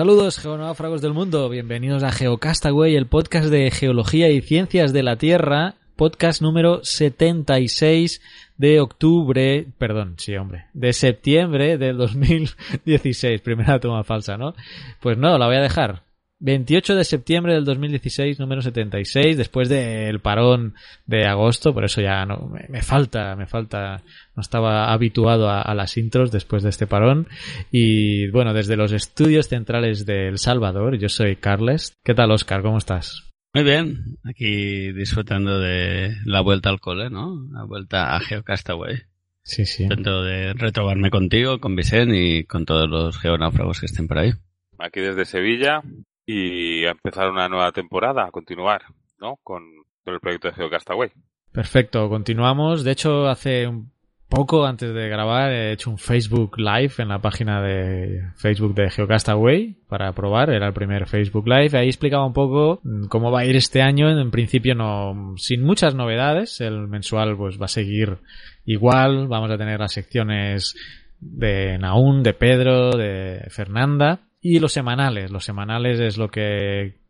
[0.00, 5.16] Saludos geonáufragos del mundo, bienvenidos a Geocastaway, el podcast de geología y ciencias de la
[5.16, 8.22] Tierra, podcast número 76
[8.56, 14.54] de octubre, perdón, sí hombre, de septiembre del 2016, primera toma falsa, ¿no?
[15.02, 16.02] Pues no, la voy a dejar,
[16.40, 20.74] 28 de septiembre del 2016, número 76, después del parón
[21.06, 24.02] de agosto, por eso ya no me, me falta, me falta,
[24.34, 27.28] no estaba habituado a, a, las intros después de este parón.
[27.70, 31.94] Y bueno, desde los estudios centrales de El Salvador, yo soy Carles.
[32.02, 32.62] ¿Qué tal, Oscar?
[32.62, 33.30] ¿Cómo estás?
[33.52, 37.48] Muy bien, aquí disfrutando de la vuelta al cole, ¿no?
[37.50, 38.96] La vuelta a GeoCastaway.
[39.42, 39.82] Sí, sí.
[39.82, 44.32] Intento de retrobarme contigo, con Vicente y con todos los geonáufragos que estén por ahí.
[44.78, 45.82] Aquí desde Sevilla,
[46.30, 48.82] y a empezar una nueva temporada, a continuar,
[49.20, 49.36] ¿no?
[49.42, 49.62] Con,
[50.06, 51.10] el proyecto de GeoCastaway.
[51.52, 52.82] Perfecto, continuamos.
[52.82, 53.92] De hecho, hace un
[54.28, 58.90] poco antes de grabar he hecho un Facebook Live en la página de Facebook de
[58.90, 61.78] GeoCastaway para probar, era el primer Facebook Live.
[61.78, 64.08] Ahí explicaba un poco cómo va a ir este año.
[64.10, 66.60] En principio no, sin muchas novedades.
[66.60, 68.18] El mensual pues va a seguir
[68.64, 69.28] igual.
[69.28, 70.74] Vamos a tener las secciones
[71.20, 75.30] de Naún, de Pedro, de Fernanda y los semanales.
[75.30, 77.00] Los semanales es lo que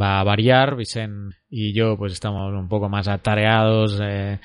[0.00, 0.76] va a variar.
[0.76, 3.98] Vicen y yo pues estamos un poco más atareados.
[4.02, 4.40] Eh,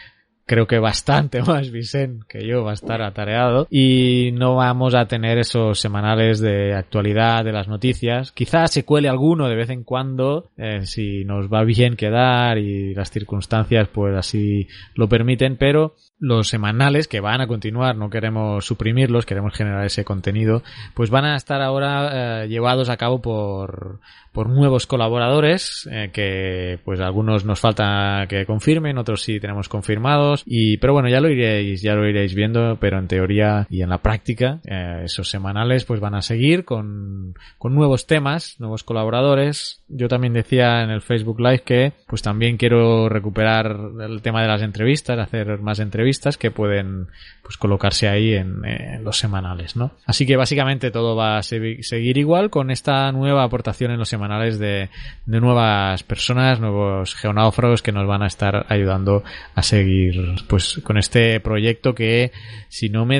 [0.45, 3.67] creo que bastante más Vicen que yo va a estar atareado.
[3.69, 8.31] Y no vamos a tener esos semanales de actualidad de las noticias.
[8.31, 12.93] Quizás se cuele alguno de vez en cuando eh, si nos va bien quedar y
[12.93, 15.57] las circunstancias pues así lo permiten.
[15.57, 20.63] Pero los semanales que van a continuar, no queremos suprimirlos, queremos generar ese contenido,
[20.93, 23.99] pues van a estar ahora eh, llevados a cabo por,
[24.35, 30.43] por nuevos colaboradores, eh, que pues algunos nos falta que confirmen, otros sí tenemos confirmados,
[30.45, 33.89] y pero bueno, ya lo iréis, ya lo iréis viendo, pero en teoría y en
[33.89, 39.81] la práctica, eh, esos semanales pues van a seguir con, con nuevos temas, nuevos colaboradores.
[39.87, 44.47] Yo también decía en el Facebook Live que pues también quiero recuperar el tema de
[44.47, 47.07] las entrevistas, hacer más entrevistas que pueden
[47.43, 48.63] pues colocarse ahí en,
[49.03, 49.91] los semanales, ¿no?
[50.05, 54.09] Así que básicamente todo va a se seguir igual con esta nueva aportación en los
[54.09, 54.89] semanales de,
[55.25, 60.97] de nuevas personas, nuevos geonáufragos que nos van a estar ayudando a seguir pues con
[60.97, 62.31] este proyecto que
[62.69, 63.19] si no me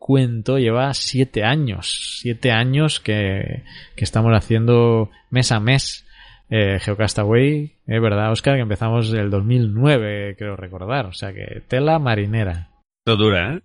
[0.00, 6.06] descuento lleva siete años, siete años que, que estamos haciendo mes a mes
[6.48, 11.98] eh, Geocastaway, es verdad, Oscar, que empezamos el 2009, creo recordar, o sea que tela
[11.98, 12.70] marinera.
[13.04, 13.60] Esto dura, ¿eh?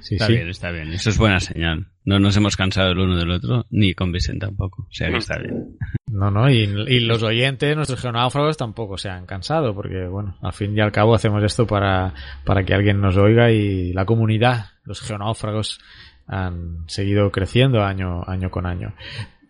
[0.00, 0.34] Sí, está sí.
[0.34, 0.92] bien, está bien.
[0.92, 1.86] Eso es buena señal.
[2.04, 4.82] No nos hemos cansado el uno del otro, ni con Vicente tampoco.
[4.82, 5.76] O sea que está bien.
[6.10, 10.52] No, no, y, y los oyentes, nuestros geonáufragos tampoco se han cansado, porque bueno, al
[10.52, 12.14] fin y al cabo hacemos esto para,
[12.44, 15.80] para que alguien nos oiga y la comunidad, los geonáufragos,
[16.26, 18.94] han seguido creciendo año, año con año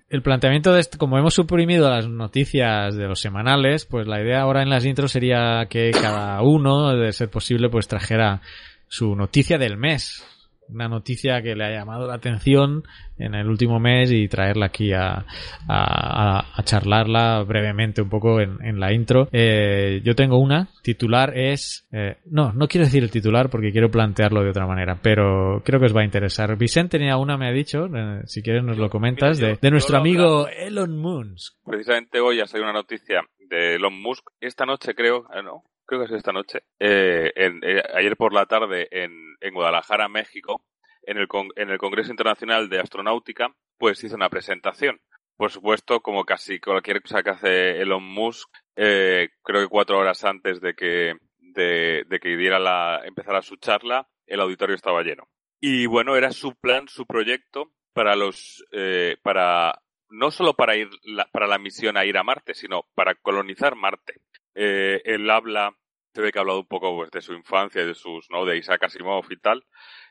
[0.09, 4.41] el planteamiento de esto, como hemos suprimido las noticias de los semanales, pues la idea
[4.41, 8.41] ahora en las intros sería que cada uno, de ser posible, pues trajera
[8.89, 10.25] su noticia del mes.
[10.69, 12.83] Una noticia que le ha llamado la atención
[13.19, 15.25] en el último mes y traerla aquí a,
[15.69, 19.29] a, a charlarla brevemente un poco en, en la intro.
[19.33, 21.87] Eh, yo tengo una, titular es...
[21.93, 25.81] Eh, no, no quiero decir el titular porque quiero plantearlo de otra manera, pero creo
[25.81, 26.57] que os va a interesar.
[26.57, 29.99] Vicente tenía una, me ha dicho, eh, si quieres nos lo comentas, de, de nuestro
[29.99, 31.55] amigo Elon Musk.
[31.65, 34.25] Precisamente hoy ha salido una noticia de Elon Musk.
[34.41, 38.47] Esta noche creo, no, creo que es esta noche, eh, en, eh, ayer por la
[38.47, 40.63] tarde en, en Guadalajara, México,
[41.03, 45.01] en el, en el Congreso Internacional de Astronáutica, pues hizo una presentación.
[45.37, 50.25] por supuesto, como casi cualquier cosa que hace Elon Musk, eh, creo que cuatro horas
[50.25, 55.29] antes de que, de, de que diera la, empezara su charla, el auditorio estaba lleno.
[55.61, 60.89] Y bueno, era su plan, su proyecto para los, eh, para, no solo para ir,
[61.03, 64.15] la, para la misión a ir a Marte, sino para colonizar Marte.
[64.59, 65.77] Eh, él habla,
[66.15, 68.47] se ve que ha hablado un poco pues, de su infancia y de sus, ¿no?
[68.47, 69.65] De Isaac Asimov y tal,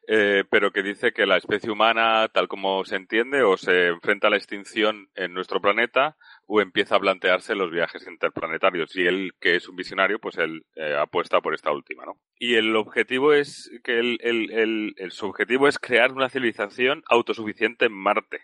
[0.08, 4.28] eh, pero que dice que la especie humana, tal como se entiende, o se enfrenta
[4.28, 6.16] a la extinción en nuestro planeta,
[6.46, 8.96] o empieza a plantearse los viajes interplanetarios.
[8.96, 12.20] Y él, que es un visionario, pues él eh, apuesta por esta última, ¿no?
[12.38, 17.86] Y el objetivo es que el, el, el, su objetivo es crear una civilización autosuficiente
[17.86, 18.42] en Marte.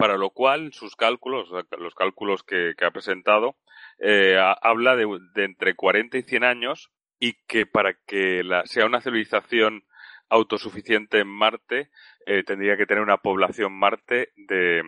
[0.00, 3.56] Para lo cual, sus cálculos, los cálculos que, que ha presentado,
[3.98, 8.86] eh, habla de, de, entre 40 y 100 años y que para que la, sea
[8.86, 9.84] una civilización
[10.30, 11.90] autosuficiente en Marte,
[12.24, 14.82] eh, tendría que tener una población Marte de,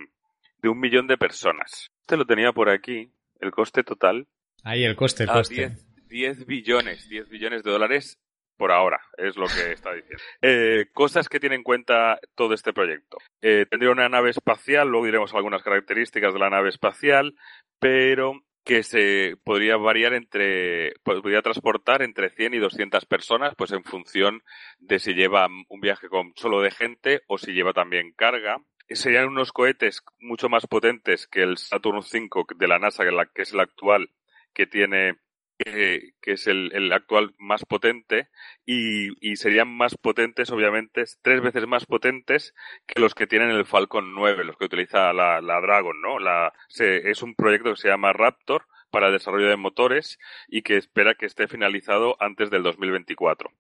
[0.63, 1.91] de un millón de personas.
[2.01, 4.29] Este lo tenía por aquí, el coste total.
[4.65, 5.55] Ahí el coste, el coste.
[5.55, 8.19] 10, 10 billones, 10 billones de dólares
[8.63, 10.23] por ahora, es lo que está diciendo.
[10.41, 13.19] Eh, cosas que tiene en cuenta todo este proyecto.
[13.41, 17.35] Eh, tendría una nave espacial, luego diremos algunas características de la nave espacial,
[17.81, 23.83] pero que se podría variar entre, podría transportar entre 100 y 200 personas, pues en
[23.83, 24.45] función
[24.79, 28.59] de si lleva un viaje con solo de gente o si lleva también carga.
[28.89, 33.03] Serían unos cohetes mucho más potentes que el Saturn V de la NASA,
[33.35, 34.09] que es el actual,
[34.55, 35.17] que tiene
[35.65, 38.29] que, que es el, el, actual más potente
[38.67, 42.55] y, y, serían más potentes, obviamente, tres veces más potentes
[42.87, 46.19] que los que tienen el Falcon 9, los que utiliza la, la Dragon, ¿no?
[46.19, 50.19] La, se, es un proyecto que se llama Raptor para el desarrollo de motores
[50.49, 53.51] y que espera que esté finalizado antes del 2024.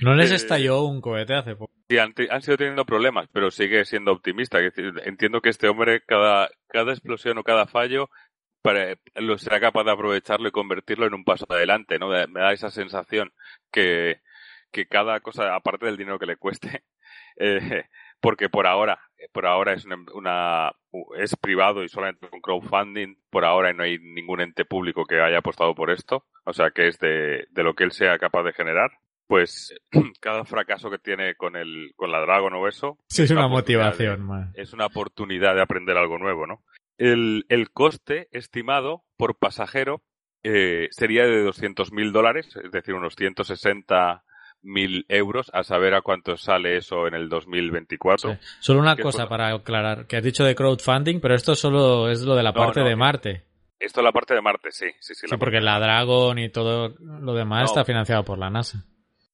[0.00, 1.72] ¿No les estalló un cohete hace poco?
[1.88, 4.58] Sí, han, han, sido teniendo problemas, pero sigue siendo optimista.
[5.04, 8.08] Entiendo que este hombre, cada, cada explosión o cada fallo,
[8.62, 12.08] para, lo será capaz de aprovecharlo y convertirlo en un paso adelante, ¿no?
[12.08, 13.32] Me da esa sensación
[13.70, 14.20] que,
[14.72, 16.82] que cada cosa, aparte del dinero que le cueste,
[17.36, 17.84] eh,
[18.20, 18.98] porque por ahora,
[19.32, 20.72] por ahora es una, una,
[21.16, 25.38] es privado y solamente con crowdfunding, por ahora no hay ningún ente público que haya
[25.38, 28.52] apostado por esto, o sea que es de, de lo que él sea capaz de
[28.52, 28.90] generar.
[29.26, 29.74] Pues
[30.20, 34.26] cada fracaso que tiene con el con la Dragon o eso sí, es una motivación,
[34.26, 34.52] man.
[34.54, 36.64] es una oportunidad de aprender algo nuevo, ¿no?
[36.98, 40.02] El, el coste estimado por pasajero
[40.42, 44.24] eh, sería de 200.000 dólares, es decir, unos 160
[44.62, 48.32] mil euros, a saber a cuánto sale eso en el 2024.
[48.32, 48.38] Sí.
[48.60, 49.28] Solo una cosa es...
[49.28, 52.56] para aclarar, que has dicho de crowdfunding, pero esto solo es lo de la no,
[52.56, 53.44] parte no, de Marte.
[53.78, 54.86] Esto es la parte de Marte, sí.
[55.00, 58.84] Sí, sí, sí porque la Dragon y todo lo demás está financiado por la NASA.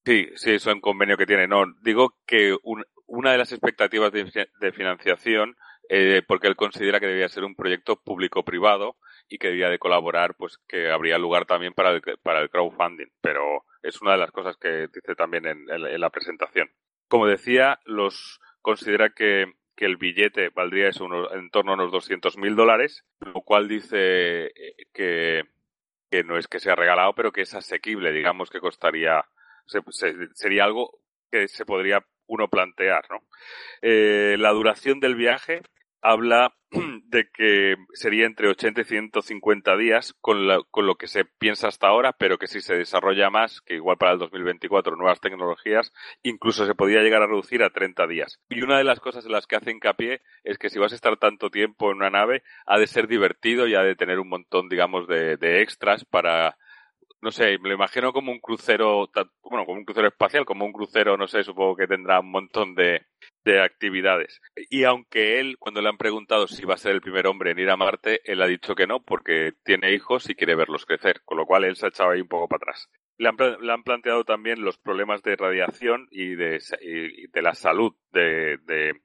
[0.04, 1.46] Sí, sí, eso es un convenio que tiene.
[1.46, 5.56] No, digo que un, una de las expectativas de, de financiación,
[5.88, 8.96] eh, porque él considera que debía ser un proyecto público-privado
[9.28, 13.08] y que debía de colaborar, pues que habría lugar también para el, para el crowdfunding.
[13.20, 16.70] Pero es una de las cosas que dice también en, en, en la presentación.
[17.08, 21.92] Como decía, los considera que, que el billete valdría eso unos, en torno a unos
[21.92, 25.44] 200 mil dólares, lo cual dice eh, que,
[26.10, 29.24] que no es que sea regalado, pero que es asequible, digamos que costaría,
[29.66, 31.00] se, se, sería algo
[31.30, 33.20] que se podría uno plantear, ¿no?
[33.82, 35.62] Eh, la duración del viaje
[36.04, 36.54] habla
[37.06, 41.66] de que sería entre 80 y 150 días con, la, con, lo que se piensa
[41.68, 45.92] hasta ahora, pero que si se desarrolla más, que igual para el 2024 nuevas tecnologías,
[46.22, 48.38] incluso se podría llegar a reducir a 30 días.
[48.50, 50.96] Y una de las cosas en las que hace hincapié es que si vas a
[50.96, 54.28] estar tanto tiempo en una nave, ha de ser divertido y ha de tener un
[54.28, 56.56] montón, digamos, de, extras para
[57.20, 59.08] no sé, me lo imagino como un crucero,
[59.42, 62.74] bueno, como un crucero espacial, como un crucero, no sé, supongo que tendrá un montón
[62.74, 63.06] de,
[63.44, 64.40] de actividades.
[64.70, 67.58] Y aunque él, cuando le han preguntado si va a ser el primer hombre en
[67.58, 71.22] ir a Marte, él ha dicho que no, porque tiene hijos y quiere verlos crecer,
[71.24, 72.88] con lo cual él se ha echado ahí un poco para atrás.
[73.18, 77.54] Le han, le han planteado también los problemas de radiación y de, y de la
[77.54, 79.00] salud de, de,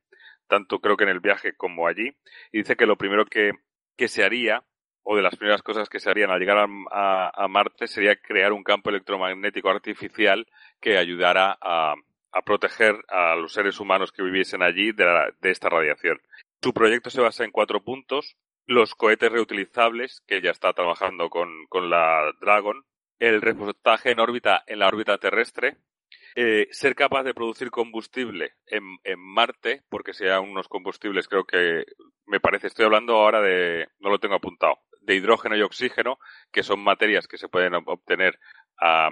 [0.48, 2.16] tanto creo que en el viaje como allí,
[2.52, 3.52] y dice que lo primero que,
[3.98, 4.64] que se haría
[5.04, 8.16] o de las primeras cosas que se harían al llegar a, a, a, Marte sería
[8.16, 10.46] crear un campo electromagnético artificial
[10.80, 11.96] que ayudara a,
[12.32, 16.20] a proteger a los seres humanos que viviesen allí de, la, de, esta radiación.
[16.62, 18.38] Su proyecto se basa en cuatro puntos.
[18.66, 22.86] Los cohetes reutilizables, que ya está trabajando con, con la Dragon,
[23.18, 25.78] el repostaje en órbita en la órbita terrestre,
[26.36, 31.86] eh, ser capaz de producir combustible en, en, Marte, porque sean unos combustibles, creo que
[32.26, 36.20] me parece, estoy hablando ahora de, no lo tengo apuntado, de hidrógeno y oxígeno,
[36.52, 38.40] que son materias que se pueden obtener
[38.80, 39.10] a,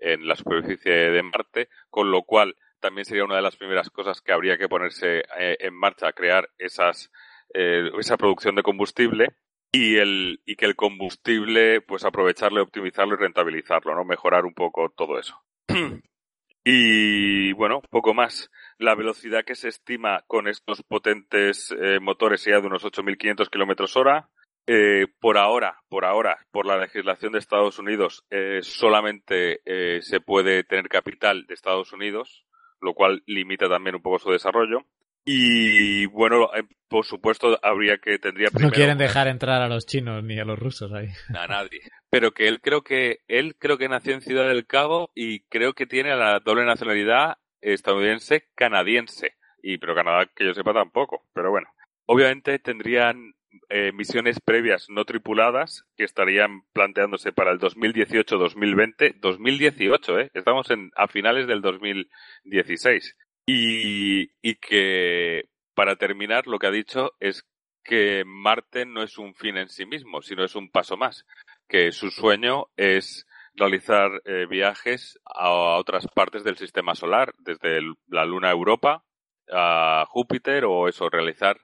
[0.00, 4.20] en la superficie de Marte, con lo cual también sería una de las primeras cosas
[4.20, 7.10] que habría que ponerse eh, en marcha, crear esas
[7.52, 9.34] eh, esa producción de combustible
[9.72, 14.04] y el y que el combustible pues aprovecharlo, optimizarlo y rentabilizarlo, ¿no?
[14.04, 15.36] Mejorar un poco todo eso.
[16.64, 18.50] y bueno, poco más.
[18.78, 23.96] La velocidad que se estima con estos potentes eh, motores sería de unos 8.500 kilómetros
[23.96, 24.30] hora.
[24.66, 30.20] Eh, por ahora, por ahora, por la legislación de Estados Unidos, eh, solamente eh, se
[30.20, 32.44] puede tener capital de Estados Unidos,
[32.80, 34.84] lo cual limita también un poco su desarrollo.
[35.24, 39.68] Y bueno, eh, por supuesto, habría que tendría No primero quieren una- dejar entrar a
[39.68, 41.08] los chinos ni a los rusos ahí.
[41.36, 41.80] a nadie.
[42.10, 45.74] Pero que él creo que él creo que nació en Ciudad del Cabo y creo
[45.74, 49.34] que tiene la doble nacionalidad estadounidense canadiense.
[49.62, 51.26] Y pero Canadá que yo sepa tampoco.
[51.34, 51.68] Pero bueno,
[52.06, 53.34] obviamente tendrían
[53.68, 60.30] eh, misiones previas no tripuladas que estarían planteándose para el 2018-2020, 2018, eh.
[60.34, 63.16] Estamos en a finales del 2016
[63.46, 67.44] y y que para terminar lo que ha dicho es
[67.82, 71.26] que Marte no es un fin en sí mismo, sino es un paso más.
[71.68, 78.24] Que su sueño es realizar eh, viajes a otras partes del sistema solar, desde la
[78.24, 79.04] Luna Europa
[79.52, 81.58] a Júpiter o eso, realizar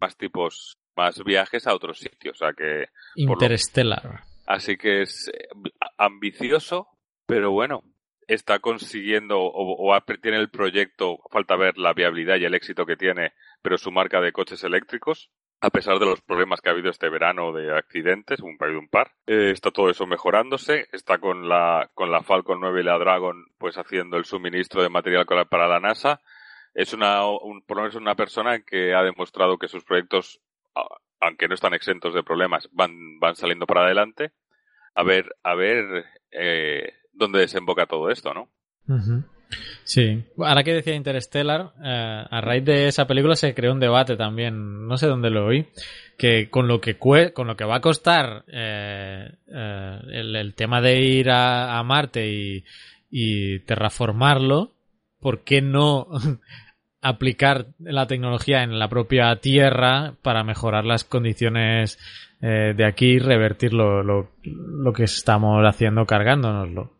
[0.00, 2.40] más tipos, más viajes a otros sitios.
[2.40, 2.86] O sea que,
[3.16, 4.22] lo- Interstellar.
[4.46, 5.48] así que es eh,
[5.98, 6.88] ambicioso,
[7.26, 7.82] pero bueno,
[8.26, 13.32] está consiguiendo o, tiene el proyecto, falta ver la viabilidad y el éxito que tiene,
[13.62, 17.08] pero su marca de coches eléctricos, a pesar de los problemas que ha habido este
[17.08, 21.48] verano de accidentes, un, ha habido un par, eh, está todo eso mejorándose, está con
[21.48, 25.68] la, con la Falcon 9 y la Dragon pues haciendo el suministro de material para
[25.68, 26.20] la NASA.
[26.74, 30.40] Es una, un, por lo menos una persona que ha demostrado que sus proyectos,
[31.20, 34.32] aunque no están exentos de problemas, van, van saliendo para adelante.
[34.94, 38.48] A ver, a ver eh, dónde desemboca todo esto, ¿no?
[39.84, 40.24] Sí.
[40.38, 44.86] Ahora que decía Interstellar, eh, a raíz de esa película se creó un debate también,
[44.86, 45.66] no sé dónde lo oí,
[46.18, 50.54] que con lo que cue- con lo que va a costar eh, eh, el, el
[50.54, 52.64] tema de ir a, a Marte y,
[53.10, 54.72] y terraformarlo,
[55.20, 56.08] ¿por qué no
[57.04, 61.98] aplicar la tecnología en la propia Tierra para mejorar las condiciones
[62.40, 66.82] eh, de aquí y revertir lo, lo, que estamos haciendo cargándonoslo?
[66.82, 66.90] O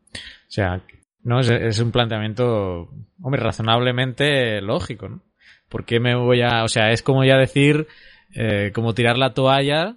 [0.49, 0.83] sea,
[1.23, 2.91] no, es, es un planteamiento,
[3.23, 5.23] hombre, razonablemente lógico, ¿no?
[5.71, 6.65] ¿Por qué me voy a...?
[6.65, 7.89] O sea, es como ya decir,
[8.35, 9.97] eh, como tirar la toalla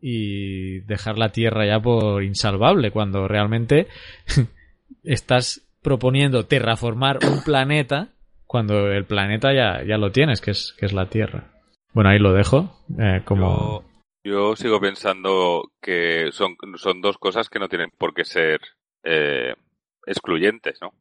[0.00, 3.86] y dejar la Tierra ya por insalvable, cuando realmente
[5.04, 8.08] estás proponiendo terraformar un planeta
[8.54, 11.50] cuando el planeta ya, ya lo tienes, que es, que es la Tierra.
[11.92, 13.82] Bueno, ahí lo dejo, eh, como...
[14.22, 18.60] Yo, yo sigo pensando que son, son dos cosas que no tienen por qué ser
[19.02, 19.56] eh,
[20.06, 20.92] excluyentes, ¿no?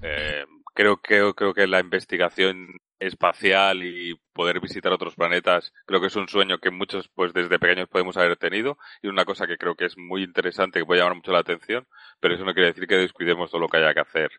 [0.00, 2.68] Eh, creo que creo que la investigación
[2.98, 7.58] espacial y poder visitar otros planetas creo que es un sueño que muchos pues desde
[7.58, 11.00] pequeños podemos haber tenido y una cosa que creo que es muy interesante que puede
[11.00, 11.86] llamar mucho la atención
[12.20, 14.30] pero eso no quiere decir que descuidemos todo lo que haya que hacer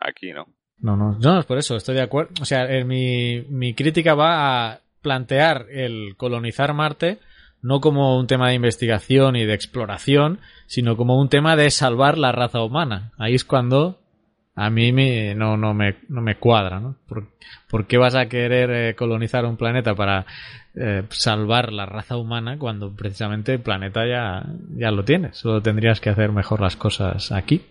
[0.00, 0.46] aquí no
[0.80, 2.32] No, no, no, es por eso, estoy de acuerdo.
[2.40, 7.18] O sea, eh, mi, mi crítica va a plantear el colonizar Marte
[7.64, 12.18] no como un tema de investigación y de exploración, sino como un tema de salvar
[12.18, 13.12] la raza humana.
[13.16, 13.98] Ahí es cuando
[14.54, 16.96] a mí me, no, no, me, no me cuadra, ¿no?
[17.08, 17.28] ¿Por,
[17.70, 20.26] por qué vas a querer eh, colonizar un planeta para
[20.74, 24.44] eh, salvar la raza humana cuando precisamente el planeta ya,
[24.76, 25.38] ya lo tienes?
[25.38, 27.62] Solo tendrías que hacer mejor las cosas aquí.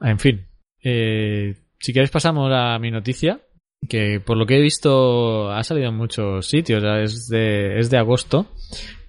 [0.00, 0.44] En fin,
[0.82, 3.40] eh, si queréis pasamos a mi noticia,
[3.88, 7.98] que por lo que he visto ha salido en muchos sitios, es de, es de
[7.98, 8.46] agosto,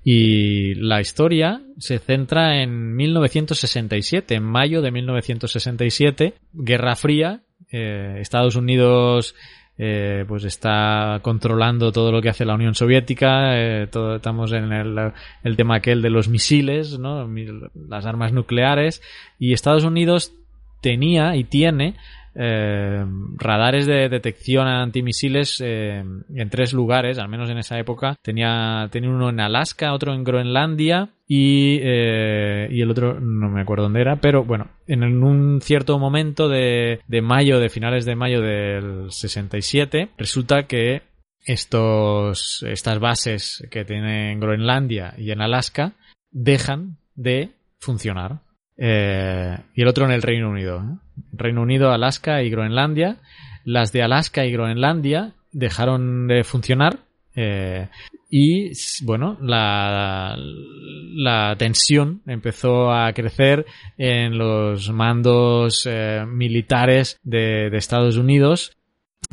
[0.04, 8.56] y la historia se centra en 1967, en mayo de 1967, Guerra Fría, eh, Estados
[8.56, 9.36] Unidos
[9.78, 15.12] eh, pues está controlando todo lo que hace la Unión Soviética, eh, estamos en el,
[15.44, 17.30] el tema aquel de los misiles, ¿no?
[17.76, 19.02] Las armas nucleares,
[19.38, 20.34] y Estados Unidos
[20.82, 21.96] tenía y tiene
[22.40, 23.04] eh,
[23.38, 26.04] radares de detección antimisiles eh,
[26.36, 28.16] en tres lugares, al menos en esa época.
[28.22, 33.62] Tenía, tenía uno en Alaska, otro en Groenlandia y, eh, y el otro no me
[33.62, 38.16] acuerdo dónde era, pero bueno, en un cierto momento de, de mayo, de finales de
[38.16, 41.02] mayo del 67, resulta que
[41.44, 45.94] estos, estas bases que tiene en Groenlandia y en Alaska
[46.30, 48.42] dejan de funcionar.
[48.78, 50.80] Eh, y el otro en el Reino Unido.
[50.80, 50.98] ¿eh?
[51.34, 53.18] Reino Unido, Alaska y Groenlandia.
[53.66, 57.00] Las de Alaska y Groenlandia dejaron de funcionar.
[57.36, 57.90] eh,
[58.30, 58.72] y
[59.04, 63.66] bueno, la, la tensión empezó a crecer
[63.98, 65.88] en los mandos
[66.28, 68.78] militares de, de Estados Unidos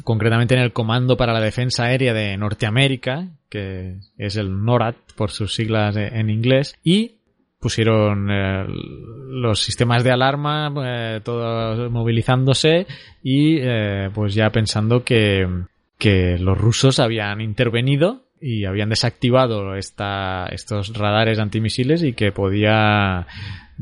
[0.02, 5.30] concretamente en el Comando para la Defensa Aérea de Norteamérica, que es el NORAD por
[5.30, 7.16] sus siglas en inglés, y
[7.64, 8.66] pusieron eh,
[9.30, 12.86] los sistemas de alarma, eh, todos movilizándose
[13.22, 15.48] y eh, pues ya pensando que,
[15.96, 23.26] que los rusos habían intervenido y habían desactivado esta, estos radares antimisiles y que podía,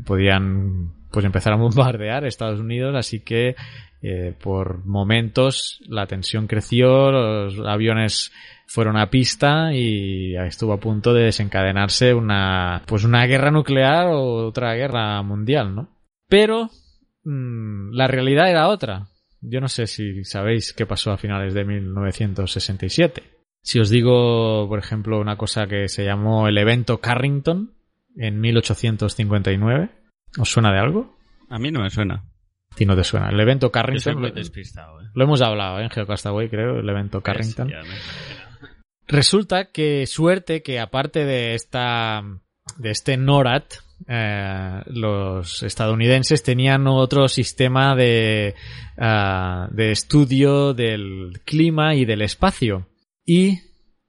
[0.05, 3.55] podían pues empezar a bombardear Estados Unidos, así que
[4.01, 8.33] eh, por momentos la tensión creció, los aviones
[8.65, 14.47] fueron a pista y estuvo a punto de desencadenarse una pues una guerra nuclear o
[14.47, 15.89] otra guerra mundial, ¿no?
[16.27, 16.69] Pero
[17.23, 19.07] mmm, la realidad era otra.
[19.39, 23.23] Yo no sé si sabéis qué pasó a finales de 1967.
[23.61, 27.73] Si os digo, por ejemplo, una cosa que se llamó el evento Carrington
[28.15, 29.89] en 1859,
[30.39, 31.15] ¿os suena de algo?
[31.49, 32.23] A mí no me suena.
[32.75, 33.29] Si no te suena.
[33.29, 35.05] El evento Yo soy Carrington muy lo, despistado, ¿eh?
[35.13, 35.83] lo hemos hablado ¿eh?
[35.83, 37.67] en Geocastaway, creo, el evento Carrington.
[37.67, 37.73] Me-
[39.07, 42.23] Resulta que suerte que aparte de esta
[42.77, 43.63] de este NORAD
[44.07, 48.55] eh, los estadounidenses tenían otro sistema de,
[48.97, 52.87] ah, de estudio del clima y del espacio
[53.25, 53.59] y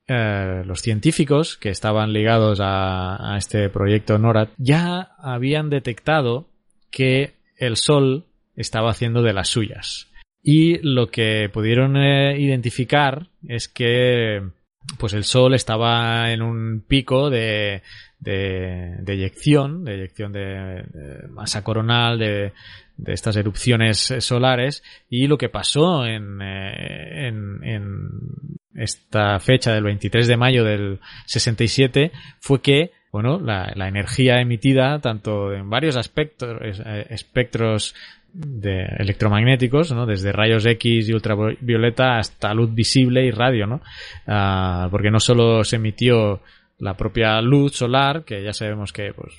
[0.06, 6.46] eh, los científicos que estaban ligados a, este proyecto NORAD ya habían detectado
[6.90, 10.10] que el Sol estaba haciendo de las suyas.
[10.42, 14.42] Y lo que pudieron eh, identificar es que
[14.98, 17.82] pues el Sol estaba en un pico de,
[18.18, 20.84] de, de eyección, de eyección de,
[21.30, 22.52] masa coronal, de,
[22.96, 27.28] de estas erupciones solares, y lo que pasó en, eh,
[28.74, 35.52] esta fecha del 23 de mayo del 67 fue que bueno, la, energía emitida tanto
[35.52, 37.94] en varios aspectos, eh, espectros
[38.32, 40.04] de electromagnéticos, ¿no?
[40.04, 43.82] Desde rayos X y ultravioleta hasta luz visible y radio, ¿no?
[44.26, 46.40] Ah, porque no solo se emitió
[46.80, 49.32] la propia luz solar, que ya sabemos que pues,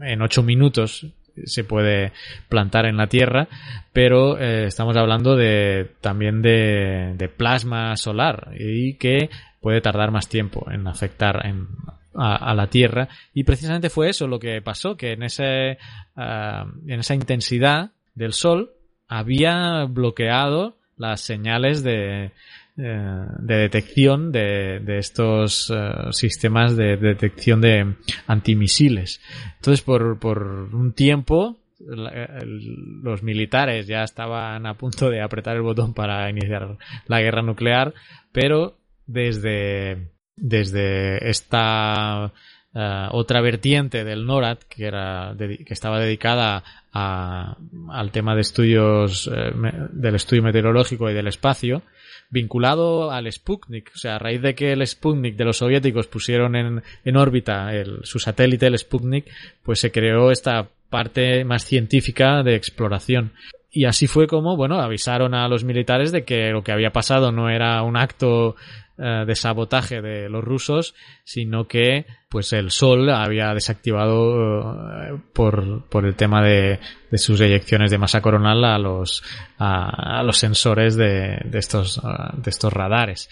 [0.00, 1.06] en 8 minutos
[1.44, 2.12] se puede
[2.48, 3.48] plantar en la Tierra,
[3.92, 10.70] pero eh, estamos hablando de también de, plasma solar y que puede tardar más tiempo
[10.70, 11.66] en afectar en,
[12.14, 13.08] a, la Tierra.
[13.34, 15.78] Y precisamente fue eso lo que pasó que en ese
[16.16, 18.72] uh, en esa intensidad del Sol
[19.08, 22.32] había bloqueado las señales de,
[22.80, 27.96] eh, de detección de, de estos uh, sistemas de, detección de
[28.28, 29.20] antimisiles.
[29.56, 30.38] Entonces, por, por
[30.72, 37.20] un tiempo, los militares ya estaban a punto de apretar el botón para iniciar la
[37.20, 37.94] guerra nuclear,
[38.30, 42.32] pero desde, desde esta
[42.74, 47.56] Uh, otra vertiente del NORAD que era que estaba dedicada a,
[47.88, 49.52] al tema de estudios eh,
[49.90, 51.82] del estudio meteorológico y del espacio
[52.28, 53.90] vinculado al Sputnik.
[53.94, 57.74] O sea a raíz de que el Sputnik de los soviéticos pusieron en, en órbita
[57.74, 59.24] el, su satélite el Sputnik
[59.62, 63.32] pues se creó esta parte más científica de exploración
[63.70, 67.32] y así fue como, bueno, avisaron a los militares de que lo que había pasado
[67.32, 68.56] no era un acto
[68.96, 75.88] eh, de sabotaje de los rusos, sino que pues el sol había desactivado eh, por,
[75.88, 79.22] por el tema de, de, sus eyecciones de masa coronal a los,
[79.58, 83.28] a, los sensores de, de estos, de estos radares.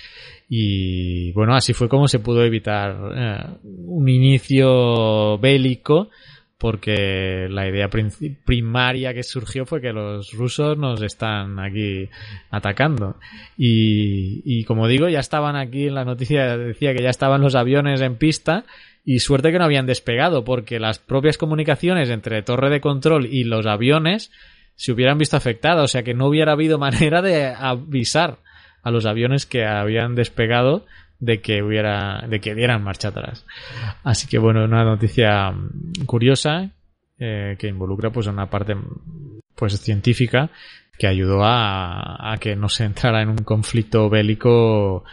[0.48, 6.10] Y bueno, así fue como se pudo evitar eh, un inicio bélico
[6.58, 7.90] porque la idea
[8.44, 12.08] primaria que surgió fue que los rusos nos están aquí
[12.50, 13.16] atacando.
[13.58, 17.54] Y, y, como digo, ya estaban aquí en la noticia, decía que ya estaban los
[17.54, 18.64] aviones en pista
[19.04, 23.44] y suerte que no habían despegado, porque las propias comunicaciones entre torre de control y
[23.44, 24.32] los aviones
[24.74, 28.38] se hubieran visto afectadas, o sea que no hubiera habido manera de avisar
[28.82, 30.86] a los aviones que habían despegado
[31.18, 33.46] de que hubiera de que dieran marcha atrás
[34.04, 35.54] así que bueno una noticia
[36.04, 36.70] curiosa
[37.18, 38.76] eh, que involucra pues una parte
[39.54, 40.50] pues científica
[40.98, 45.04] que ayudó a, que no se entrara en un conflicto bélico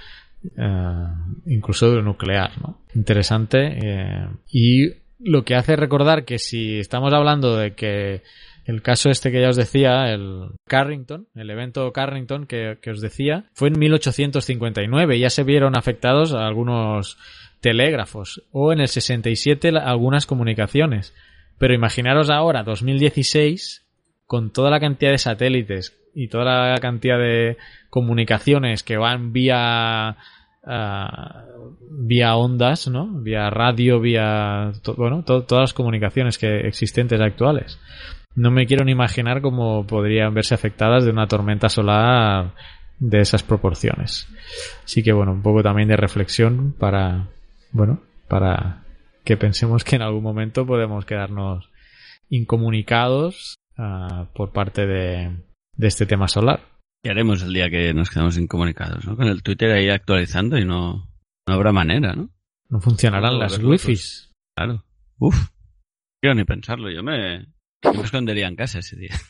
[0.57, 1.07] eh,
[1.47, 2.79] incluso nuclear ¿no?
[2.95, 8.23] interesante eh, y lo que hace recordar que si estamos hablando de que
[8.65, 13.01] el caso este que ya os decía, el Carrington, el evento Carrington que, que, os
[13.01, 17.17] decía, fue en 1859 y ya se vieron afectados algunos
[17.59, 21.13] telégrafos o en el 67 algunas comunicaciones.
[21.57, 23.85] Pero imaginaros ahora, 2016,
[24.25, 27.57] con toda la cantidad de satélites y toda la cantidad de
[27.89, 30.17] comunicaciones que van vía
[30.65, 33.19] Uh, vía ondas, ¿no?
[33.21, 37.77] Vía radio, vía, bueno, to, todas las comunicaciones que existentes actuales
[38.35, 42.53] no me quiero ni imaginar cómo podrían verse afectadas de una tormenta solar
[42.99, 44.27] de esas proporciones.
[44.83, 47.27] Así que bueno, un poco también de reflexión para,
[47.71, 48.83] bueno, para
[49.23, 51.69] que pensemos que en algún momento podemos quedarnos
[52.29, 55.37] incomunicados uh, por parte de,
[55.75, 56.61] de este tema solar.
[57.03, 59.05] ¿Qué haremos el día que nos quedamos incomunicados?
[59.05, 59.15] ¿no?
[59.17, 61.09] Con el Twitter ahí actualizando y no,
[61.47, 62.29] no habrá manera, ¿no?
[62.69, 64.31] No funcionarán No, las wifis.
[64.55, 64.85] Claro.
[65.19, 65.35] Uf.
[65.35, 65.49] No
[66.21, 66.89] quiero ni pensarlo.
[66.89, 67.45] Yo me,
[67.83, 69.15] yo en casa ese día.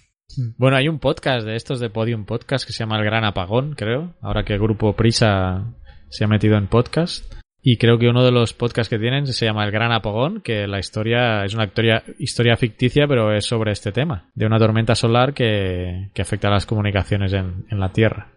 [0.57, 3.75] Bueno, hay un podcast de estos de Podium Podcast que se llama El Gran Apagón,
[3.75, 4.15] creo.
[4.19, 5.75] Ahora que el grupo Prisa
[6.09, 7.31] se ha metido en podcast.
[7.61, 10.67] Y creo que uno de los podcasts que tienen se llama El Gran Apagón, que
[10.67, 14.95] la historia es una historia, historia ficticia, pero es sobre este tema, de una tormenta
[14.95, 18.31] solar que, que afecta a las comunicaciones en, en la Tierra.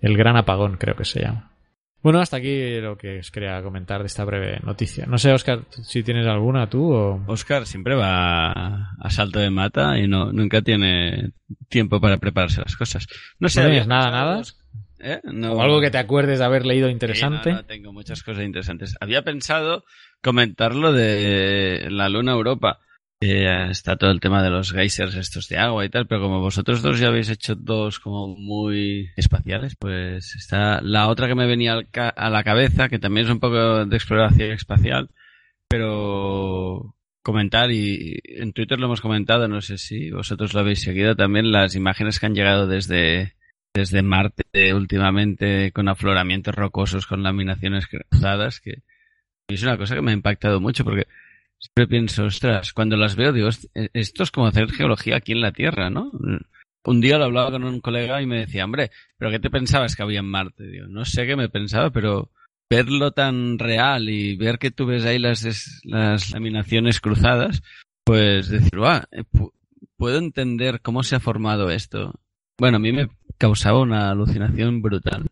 [0.00, 1.49] El Gran Apagón creo que se llama.
[2.02, 5.04] Bueno, hasta aquí lo que os quería comentar de esta breve noticia.
[5.06, 7.22] No sé, Oscar, si tienes alguna tú o...
[7.26, 8.52] Oscar siempre va
[8.98, 11.32] a, salto de mata y no nunca tiene
[11.68, 13.06] tiempo para prepararse las cosas.
[13.38, 13.60] No sé.
[13.60, 14.42] ¿No tienes nada, nada?
[14.98, 15.20] ¿Eh?
[15.24, 15.52] No.
[15.52, 17.50] o algo que te acuerdes de haber leído interesante.
[17.50, 18.96] no, no, tengo muchas cosas interesantes.
[19.00, 19.84] Había pensado
[20.22, 22.80] comentar lo de la Luna Europa.
[23.22, 26.40] Eh, está todo el tema de los geysers estos de agua y tal, pero como
[26.40, 31.46] vosotros dos ya habéis hecho dos como muy espaciales, pues está la otra que me
[31.46, 35.10] venía a la cabeza, que también es un poco de exploración espacial,
[35.68, 41.14] pero comentar y en Twitter lo hemos comentado, no sé si vosotros lo habéis seguido
[41.14, 43.34] también, las imágenes que han llegado desde,
[43.74, 48.82] desde Marte últimamente con afloramientos rocosos, con laminaciones cruzadas, que
[49.48, 51.06] es una cosa que me ha impactado mucho porque
[51.60, 55.40] siempre pienso, ostras, cuando las veo digo, "Host- esto es como hacer geología aquí en
[55.42, 56.10] la Tierra, ¿no?
[56.84, 59.94] Un día lo hablaba con un colega y me decía, hombre, ¿pero qué te pensabas
[59.94, 60.66] que había en Marte?
[60.66, 62.30] Digo, no sé qué me pensaba, pero
[62.70, 65.44] verlo tan real y ver que tú ves ahí las,
[65.84, 67.62] las laminaciones cruzadas,
[68.04, 69.52] pues decir, "Buah, eh, pu-
[69.98, 72.14] puedo entender cómo se ha formado esto.
[72.58, 75.26] Bueno, a mí me causaba una alucinación brutal.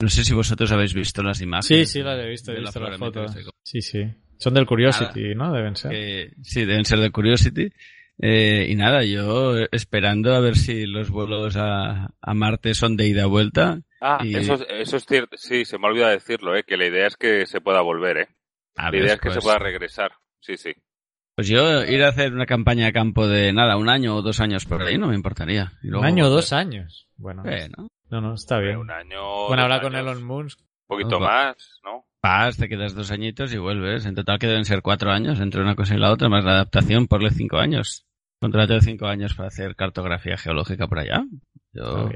[0.00, 1.90] No sé si vosotros habéis visto las Sí, imágenes.
[1.92, 3.36] sí, las he visto, he visto las fotos.
[3.62, 4.04] Sí, sí.
[4.38, 5.52] Son del Curiosity, ¿no?
[5.52, 5.90] Deben ser.
[5.90, 7.70] que sí, deben ser de Curiosity.
[8.18, 13.06] Eh, y nada, yo esperando a ver si los vuelos a, a Marte son de
[13.08, 13.80] ida y vuelta.
[14.00, 15.36] Ah, Y- eso, es- eso es cierto.
[15.36, 16.62] Sí, se me olvida decirlo, ¿eh?
[16.64, 18.28] Que la idea es que se pueda volver, ¿eh?
[18.76, 20.12] A La ver, idea es que pues, se pueda regresar.
[20.40, 20.72] Sí, sí.
[21.36, 24.40] pues yo ir a hacer una campaña a campo de nada, un año o dos
[24.40, 25.72] años por ahí no me importaría.
[25.82, 27.08] Y Un luego año o dos años.
[27.16, 28.20] Bueno, Eh, ¿no?
[28.20, 28.76] no, está bien.
[28.76, 29.20] Un año.
[29.48, 30.60] Bueno, dos habla con Elon Musk.
[30.60, 32.04] Un poquito No, más, ¿no?
[32.24, 34.06] Vas, te quedas dos añitos y vuelves.
[34.06, 36.52] En total que deben ser cuatro años entre una cosa y la otra, más la
[36.52, 38.06] adaptación, ponle cinco años.
[38.40, 41.22] Contrato de cinco años para hacer cartografía geológica por allá.
[41.74, 42.08] Yo...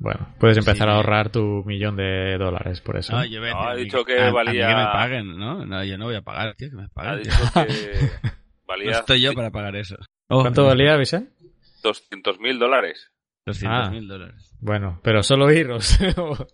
[0.00, 0.90] Bueno, puedes empezar Sí.
[0.92, 3.12] a ahorrar tu millón de dólares por eso.
[3.16, 5.38] No, yo voy a No, ha dicho que a- a mí valía- que me paguen,
[5.38, 5.64] ¿no?
[5.64, 7.22] No, yo no voy a pagar, tío, que me Ha paguen.
[7.22, 7.32] tío.
[7.32, 7.62] dicho que
[8.24, 8.30] No
[8.66, 9.94] valía estoy yo para pagar eso.
[10.28, 11.30] Oh, ¿Cuánto valía, Vicente?
[11.84, 13.12] 200 mil dólares.
[13.46, 13.90] 200 Ah.
[13.92, 14.56] mil dólares.
[14.60, 16.48] Bueno, pero solo ir, o sea, o-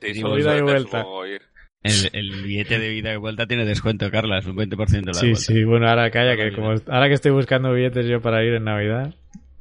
[0.00, 1.00] Sí, solo ida y vuelta.
[1.00, 1.42] supongo, ir.
[1.86, 5.26] El, el billete de ida y vuelta tiene descuento, Carlas, un 20% de la Sí,
[5.30, 5.40] vuelta.
[5.40, 8.64] sí, bueno, ahora calla, que como ahora que estoy buscando billetes yo para ir en
[8.64, 9.14] Navidad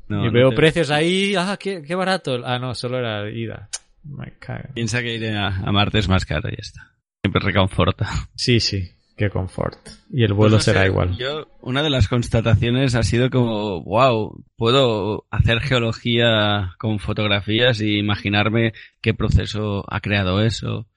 [0.08, 2.42] No, y no veo te- precios ahí, ah, qué, qué barato.
[2.46, 3.70] Ah, no, solo era ida.
[4.04, 4.70] Me cago.
[4.76, 6.92] Piensa que ir a, a Marte es más caro y ya está.
[7.24, 8.08] Siempre reconforta.
[8.36, 9.80] Sí, sí, qué confort.
[10.12, 11.18] Y el vuelo Pues no será sé, igual.
[11.18, 17.98] Yo, una de las constataciones ha sido como, wow, puedo hacer geología con fotografías y
[17.98, 20.88] imaginarme qué proceso ha creado eso.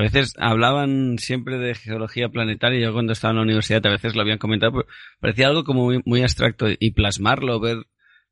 [0.00, 4.16] A veces hablaban siempre de geología planetaria, yo cuando estaba en la universidad a veces
[4.16, 4.86] lo habían comentado, pero
[5.20, 7.84] parecía algo como muy, muy abstracto y plasmarlo, ver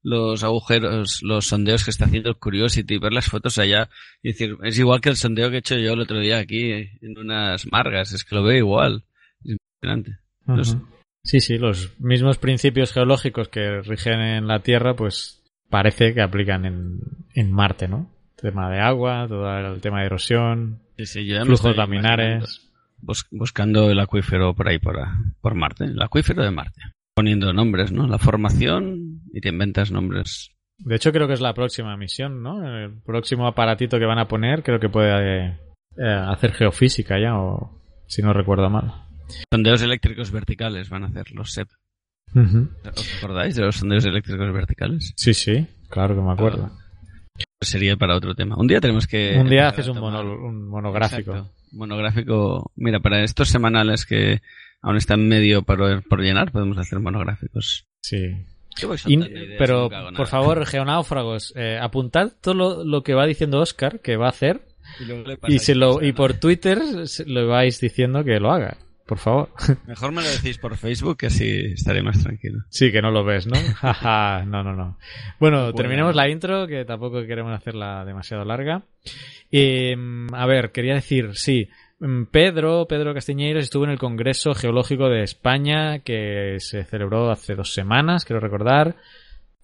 [0.02, 3.90] los agujeros, los sondeos que está haciendo el Curiosity, ver las fotos allá
[4.22, 6.72] y decir, es igual que el sondeo que he hecho yo el otro día aquí
[6.72, 9.04] en unas margas, es que lo veo igual.
[9.44, 10.18] Es impresionante.
[11.22, 16.64] Sí, sí, los mismos principios geológicos que rigen en la Tierra, pues parece que aplican
[16.64, 17.00] en,
[17.34, 18.10] en Marte, ¿no?
[18.40, 22.70] Tema de agua, todo el tema de erosión, Sí, sí, yo ya me flujos laminares.
[22.98, 24.98] bus- buscando el acuífero por ahí, por,
[25.40, 25.84] por Marte.
[25.84, 26.80] El acuífero de Marte.
[27.14, 28.06] Poniendo nombres, ¿no?
[28.06, 30.50] La formación y te inventas nombres.
[30.78, 32.64] De hecho, creo que es la próxima misión, ¿no?
[32.84, 35.56] El próximo aparatito que van a poner, creo que puede eh,
[36.28, 38.92] hacer geofísica ya, o si no recuerdo mal.
[39.52, 41.68] Sondeos eléctricos verticales van a hacer los SEP.
[42.34, 45.12] ¿Os acordáis de los sondeos eléctricos verticales?
[45.16, 46.68] Sí, sí, claro que me acuerdo.
[46.68, 46.87] Pues
[47.60, 48.56] sería para otro tema.
[48.56, 49.36] Un día tenemos que...
[49.38, 51.32] un día haces un, mono- un monográfico.
[51.32, 51.52] Exacto.
[51.72, 52.70] Monográfico.
[52.76, 54.40] Mira, para estos semanales que
[54.80, 57.86] aún están medio por, por llenar, podemos hacer monográficos.
[58.00, 58.34] Sí.
[59.36, 64.16] Ideas pero, por favor, geonáufragos, eh, apuntad todo lo, lo que va diciendo Oscar que
[64.16, 64.62] va a hacer
[65.48, 68.76] Y, se lo, y por Twitter se- le vais diciendo que lo haga.
[69.08, 69.48] Por favor.
[69.86, 72.60] Mejor me lo decís por Facebook, que así estaré más tranquilo.
[72.68, 73.56] Sí, que no lo ves, ¿no?
[74.46, 74.98] no, no, no.
[75.40, 78.82] Bueno, terminemos la intro, que tampoco queremos hacerla demasiado larga.
[79.50, 81.68] Mm, a ver, quería decir, sí,
[81.98, 87.54] mm, Pedro, Pedro Castiñeiros estuvo en el Congreso Geológico de España, que se celebró hace
[87.54, 88.96] dos semanas, quiero recordar.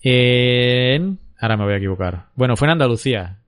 [0.02, 1.18] En...
[1.38, 2.26] Ahora me voy a equivocar.
[2.34, 3.40] Bueno, fue en Andalucía.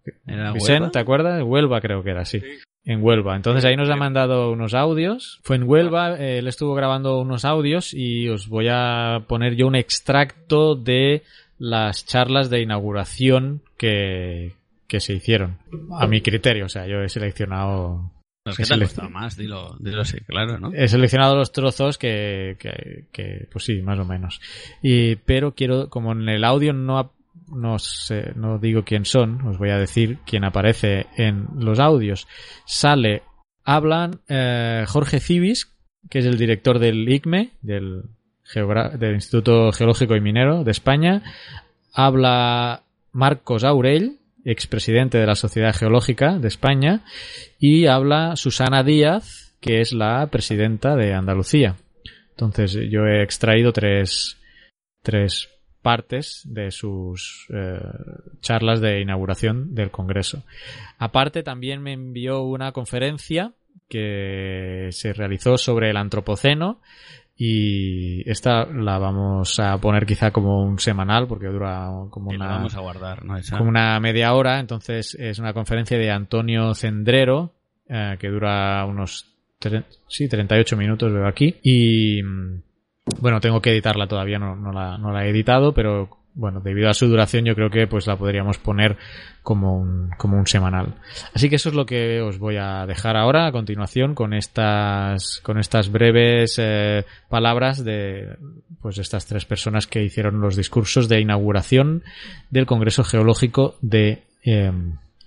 [0.53, 1.43] Vicente, ¿te acuerdas?
[1.43, 2.43] Huelva creo que era, sí.
[2.87, 3.35] En Huelva.
[3.37, 5.41] Entonces ahí nos ha mandado unos audios.
[5.43, 9.67] Fue en Huelva, eh, él estuvo grabando unos audios y os voy a poner yo
[9.67, 11.23] un extracto de
[11.59, 14.53] las charlas de inauguración que,
[14.87, 15.59] que se hicieron.
[15.99, 18.13] A mi criterio, o sea, yo he seleccionado
[18.55, 20.73] que te más, dilo, dilo así, claro, ¿no?
[20.73, 24.41] He seleccionado los trozos que, que, que, pues sí, más o menos.
[24.83, 27.13] Y, pero quiero, como en el audio no,
[27.49, 32.27] no, sé, no digo quién son, os voy a decir quién aparece en los audios.
[32.65, 33.23] Sale,
[33.65, 35.73] hablan eh, Jorge Cibis,
[36.11, 38.03] que es el director del ICME, del,
[38.99, 41.23] del Instituto Geológico y Minero de España.
[41.93, 42.83] Habla
[43.13, 47.05] Marcos Aurel, expresidente de la Sociedad Geológica de España.
[47.59, 51.77] Y habla Susana Díaz, que es la presidenta de Andalucía.
[52.31, 54.37] Entonces yo he extraído tres,
[55.03, 55.49] tres
[55.87, 57.79] partes de sus eh,
[58.41, 60.43] charlas de inauguración del Congreso.
[60.99, 63.53] Aparte, también me envió una conferencia
[63.89, 66.81] que se realizó sobre el Antropoceno
[67.37, 72.75] y esta la vamos a poner quizá como un semanal porque dura como una vamos
[72.75, 73.23] a guardar
[73.57, 74.59] como una media hora.
[74.59, 77.53] Entonces es una conferencia de Antonio Cendrero
[77.89, 79.37] eh, que dura unos
[80.09, 81.55] sí 38 minutos veo aquí.
[81.63, 82.23] Y
[83.21, 86.91] bueno, tengo que editarla todavía, no, no, la, no la he editado, pero bueno, debido
[86.91, 88.97] a su duración yo creo que pues la podríamos poner
[89.43, 90.97] como un, como un semanal.
[91.33, 95.41] Así que eso es lo que os voy a dejar ahora a continuación con estas,
[95.43, 98.37] con estas breves eh, palabras de
[98.83, 102.03] pues estas tres personas que hicieron los discursos de inauguración
[102.51, 104.71] del Congreso Geológico de, eh,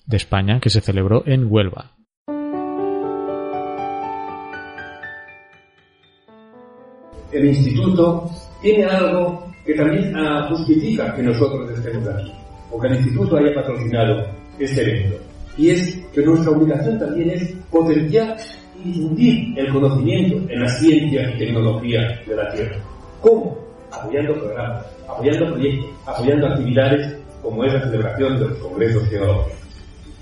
[0.06, 1.99] de España que se celebró en Huelva.
[7.32, 8.30] El instituto
[8.62, 12.32] tiene algo que también ah, justifica que nosotros estemos aquí,
[12.72, 15.18] o que el instituto haya patrocinado este evento.
[15.58, 18.38] Y es que nuestra obligación también es potenciar
[18.84, 22.78] y difundir el conocimiento en la ciencia y tecnología de la Tierra.
[23.22, 23.58] ¿Cómo?
[23.92, 29.60] Apoyando programas, apoyando proyectos, apoyando actividades como es la celebración de los congresos geológicos.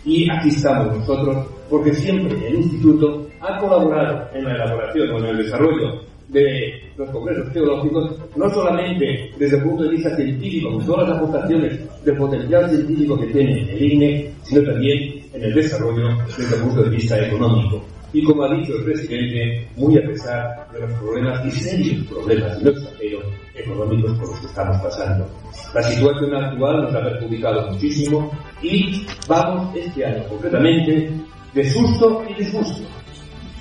[0.06, 5.26] Y aquí estamos nosotros porque siempre el instituto ha colaborado en la elaboración o en
[5.26, 10.86] el desarrollo de los congresos geológicos, no solamente desde el punto de vista científico, con
[10.86, 16.10] todas las aportaciones del potencial científico que tiene el INE, sino también en el desarrollo
[16.38, 17.84] desde el punto de vista económico.
[18.14, 22.62] Y como ha dicho el presidente, muy a pesar de los problemas y serios problemas,
[22.62, 23.20] no exagero,
[23.54, 25.30] económicos por los que estamos pasando.
[25.74, 31.12] La situación actual nos ha perjudicado muchísimo y vamos este año concretamente
[31.54, 32.82] de susto y disgusto,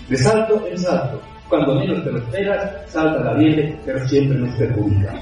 [0.08, 4.54] de salto en salto, cuando menos te lo esperas, salta la liebre, pero siempre nos
[4.56, 5.14] perjudica.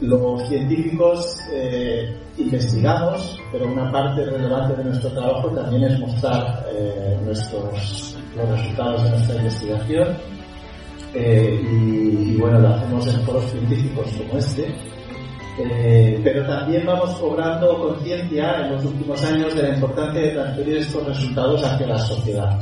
[0.00, 7.18] Los científicos eh, investigamos, pero una parte relevante de nuestro trabajo también es mostrar eh,
[7.22, 10.08] nuestros, los resultados de nuestra investigación.
[11.12, 14.74] Eh, y, y, bueno, lo hacemos en foros científicos como este,
[15.70, 20.76] eh, pero también vamos cobrando conciencia en los últimos años de la importancia de transferir
[20.78, 22.58] estos resultados hacia la sociedad.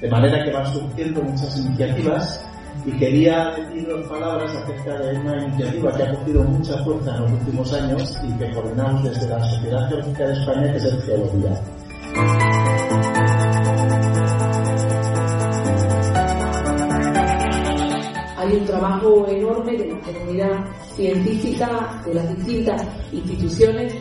[0.00, 2.44] De manera que van surgiendo muchas iniciativas
[2.84, 7.22] y quería decir dos palabras acerca de una iniciativa que ha cogido mucha fuerza en
[7.22, 11.02] los últimos años y que coordinamos desde la Sociedad Geológica de España, que es el
[11.02, 11.60] Geología.
[18.46, 20.64] hay un trabajo enorme de la comunidad
[20.96, 22.82] científica, de las distintas
[23.12, 23.94] instituciones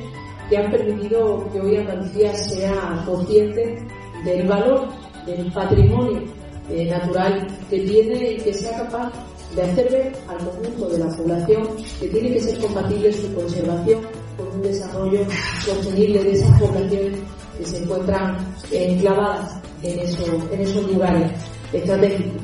[0.50, 3.86] que han permitido que hoy Andalucía sea consciente
[4.24, 4.88] del valor
[5.26, 6.24] del patrimonio
[6.70, 9.12] eh, natural que tiene y que sea capaz
[9.56, 11.68] de hacer ver al conjunto de la población
[12.00, 14.02] que tiene que ser compatible su conservación
[14.38, 15.20] con un desarrollo
[15.64, 17.20] sostenible de esas poblaciones
[17.58, 18.38] que se encuentran
[18.72, 21.32] enclavadas en, en esos lugares
[21.72, 22.42] estratégicos.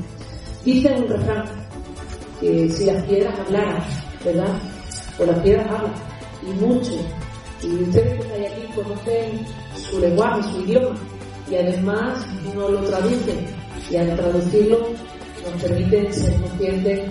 [0.64, 1.44] Dice un refrán
[2.40, 3.82] que si las piedras hablaran,
[4.24, 4.58] ¿verdad?
[5.18, 5.92] O las piedras hablan,
[6.42, 6.92] y mucho.
[7.62, 10.96] Y ustedes que están aquí conocen su lenguaje, su idioma,
[11.50, 13.46] y además no lo traducen.
[13.90, 14.78] Y al traducirlo
[15.44, 17.10] nos permite ser conscientes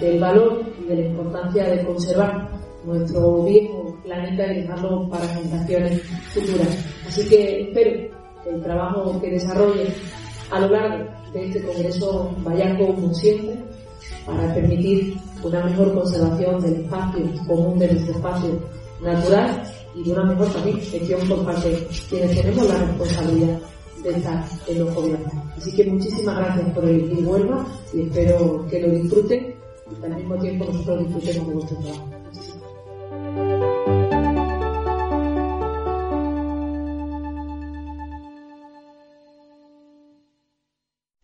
[0.00, 2.48] del valor y de la importancia de conservar
[2.84, 6.68] nuestro viejo planeta y dejarlo para generaciones futuras.
[7.06, 8.10] Así que espero
[8.46, 9.86] el trabajo que desarrolle
[10.50, 13.56] a lo largo de este Congreso vaya como siempre
[14.26, 18.60] para permitir una mejor conservación del espacio común de nuestro espacio
[19.00, 19.62] natural
[19.94, 23.58] y de una mejor también gestión por parte de quienes tenemos la responsabilidad
[24.02, 25.32] de estar en los gobiernos.
[25.56, 29.54] Así que muchísimas gracias por el y vuelva y espero que lo disfruten
[30.00, 32.08] y al mismo tiempo nosotros disfrutemos de vuestro trabajo.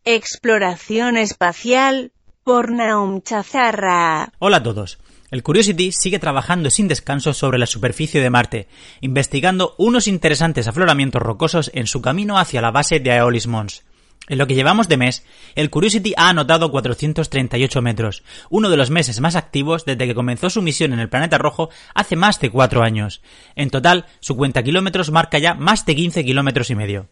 [0.04, 2.12] Exploración espacial
[2.48, 4.32] por Naum Chazarra.
[4.38, 4.98] Hola a todos.
[5.30, 8.68] El Curiosity sigue trabajando sin descanso sobre la superficie de Marte,
[9.02, 13.84] investigando unos interesantes afloramientos rocosos en su camino hacia la base de Aeolis Mons.
[14.28, 18.88] En lo que llevamos de mes, el Curiosity ha anotado 438 metros, uno de los
[18.88, 22.48] meses más activos desde que comenzó su misión en el planeta rojo hace más de
[22.48, 23.20] cuatro años.
[23.56, 27.08] En total, su cuenta kilómetros marca ya más de 15 kilómetros y medio.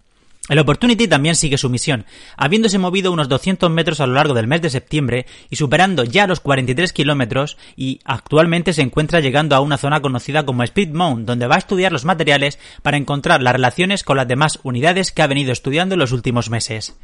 [0.49, 2.07] El Opportunity también sigue su misión,
[2.37, 6.29] habiéndose movido unos 200 metros a lo largo del mes de septiembre y superando ya
[6.29, 11.27] los 43 kilómetros y actualmente se encuentra llegando a una zona conocida como Speed Mount,
[11.27, 15.23] donde va a estudiar los materiales para encontrar las relaciones con las demás unidades que
[15.23, 16.97] ha venido estudiando en los últimos meses.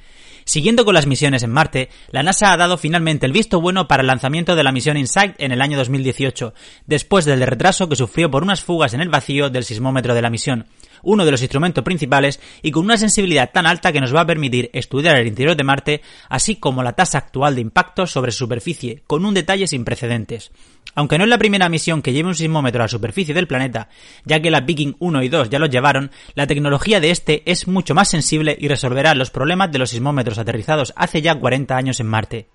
[0.44, 4.00] Siguiendo con las misiones en Marte, la NASA ha dado finalmente el visto bueno para
[4.02, 6.55] el lanzamiento de la misión InSight en el año 2018,
[6.87, 10.31] después del retraso que sufrió por unas fugas en el vacío del sismómetro de la
[10.31, 10.66] misión
[11.02, 14.26] uno de los instrumentos principales y con una sensibilidad tan alta que nos va a
[14.26, 18.38] permitir estudiar el interior de Marte, así como la tasa actual de impacto sobre su
[18.38, 20.50] superficie, con un detalle sin precedentes.
[20.94, 23.88] Aunque no es la primera misión que lleve un sismómetro a la superficie del planeta,
[24.24, 27.66] ya que la Viking 1 y 2 ya lo llevaron, la tecnología de este es
[27.66, 32.00] mucho más sensible y resolverá los problemas de los sismómetros aterrizados hace ya 40 años
[32.00, 32.46] en Marte.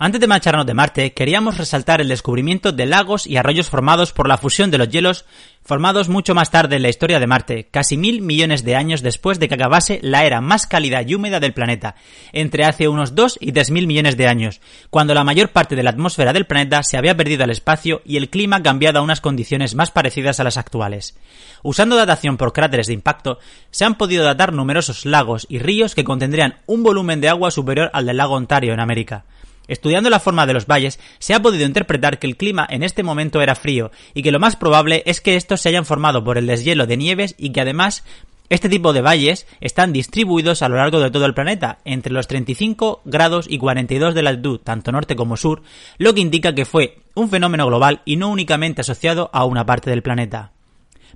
[0.00, 4.28] Antes de marcharnos de Marte, queríamos resaltar el descubrimiento de lagos y arroyos formados por
[4.28, 5.24] la fusión de los hielos
[5.64, 9.40] formados mucho más tarde en la historia de Marte, casi mil millones de años después
[9.40, 11.96] de que acabase la era más cálida y húmeda del planeta,
[12.32, 15.82] entre hace unos dos y tres mil millones de años, cuando la mayor parte de
[15.82, 19.20] la atmósfera del planeta se había perdido al espacio y el clima cambiado a unas
[19.20, 21.18] condiciones más parecidas a las actuales.
[21.64, 23.40] Usando datación por cráteres de impacto,
[23.72, 27.90] se han podido datar numerosos lagos y ríos que contendrían un volumen de agua superior
[27.92, 29.24] al del lago Ontario en América.
[29.68, 33.02] Estudiando la forma de los valles, se ha podido interpretar que el clima en este
[33.02, 36.38] momento era frío y que lo más probable es que estos se hayan formado por
[36.38, 38.02] el deshielo de nieves y que además
[38.50, 42.28] este tipo de valles están distribuidos a lo largo de todo el planeta, entre los
[42.28, 45.62] 35 grados y 42 de latitud, tanto norte como sur,
[45.98, 49.90] lo que indica que fue un fenómeno global y no únicamente asociado a una parte
[49.90, 50.52] del planeta.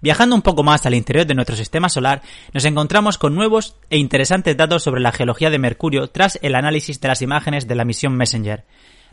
[0.02, 3.98] Viajando un poco más al interior de nuestro sistema solar, nos encontramos con nuevos e
[3.98, 7.84] interesantes datos sobre la geología de Mercurio tras el análisis de las imágenes de la
[7.84, 8.64] misión Messenger.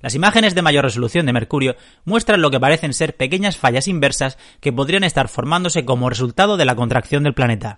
[0.02, 1.76] Las imágenes de mayor resolución de Mercurio
[2.06, 6.66] muestran lo que parecen ser pequeñas fallas inversas que podrían estar formándose como resultado de
[6.66, 7.78] la contracción del planeta.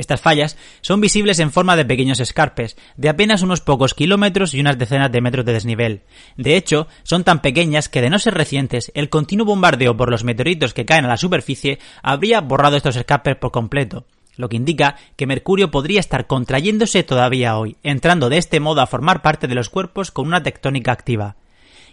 [0.00, 4.60] Estas fallas son visibles en forma de pequeños escarpes, de apenas unos pocos kilómetros y
[4.60, 6.00] unas decenas de metros de desnivel.
[6.38, 10.24] De hecho, son tan pequeñas que de no ser recientes, el continuo bombardeo por los
[10.24, 14.96] meteoritos que caen a la superficie habría borrado estos escarpes por completo lo que indica
[15.16, 19.54] que Mercurio podría estar contrayéndose todavía hoy, entrando de este modo a formar parte de
[19.54, 21.36] los cuerpos con una tectónica activa.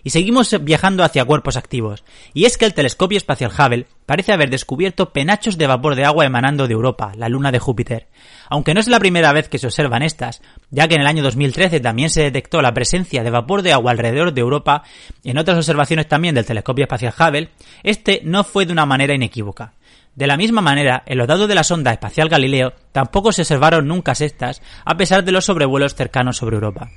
[0.03, 2.03] Y seguimos viajando hacia cuerpos activos.
[2.33, 6.25] Y es que el telescopio espacial Hubble parece haber descubierto penachos de vapor de agua
[6.25, 8.07] emanando de Europa, la luna de Júpiter.
[8.49, 11.23] Aunque no es la primera vez que se observan estas, ya que en el año
[11.23, 14.83] 2013 también se detectó la presencia de vapor de agua alrededor de Europa,
[15.23, 17.49] en otras observaciones también del telescopio espacial Hubble,
[17.83, 19.73] este no fue de una manera inequívoca.
[20.17, 23.88] De la misma manera, en los datos de la sonda espacial Galileo tampoco se observaron
[23.88, 26.89] nunca estas, a pesar de los sobrevuelos cercanos sobre Europa.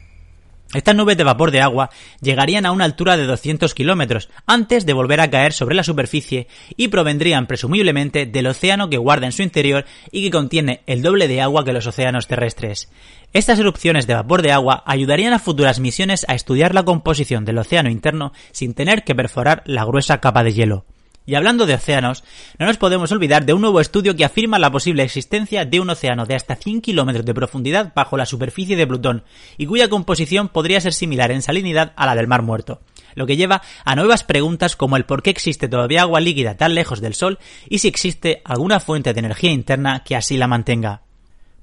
[0.72, 4.92] Estas nubes de vapor de agua llegarían a una altura de 200 kilómetros antes de
[4.92, 9.42] volver a caer sobre la superficie y provendrían presumiblemente del océano que guarda en su
[9.42, 12.88] interior y que contiene el doble de agua que los océanos terrestres.
[13.32, 17.58] Estas erupciones de vapor de agua ayudarían a futuras misiones a estudiar la composición del
[17.58, 20.84] océano interno sin tener que perforar la gruesa capa de hielo.
[21.30, 22.24] Y hablando de océanos,
[22.58, 25.88] no nos podemos olvidar de un nuevo estudio que afirma la posible existencia de un
[25.88, 29.22] océano de hasta 100 kilómetros de profundidad bajo la superficie de Plutón,
[29.56, 32.80] y cuya composición podría ser similar en salinidad a la del Mar Muerto,
[33.14, 36.74] lo que lleva a nuevas preguntas como el por qué existe todavía agua líquida tan
[36.74, 37.38] lejos del Sol
[37.68, 41.02] y si existe alguna fuente de energía interna que así la mantenga.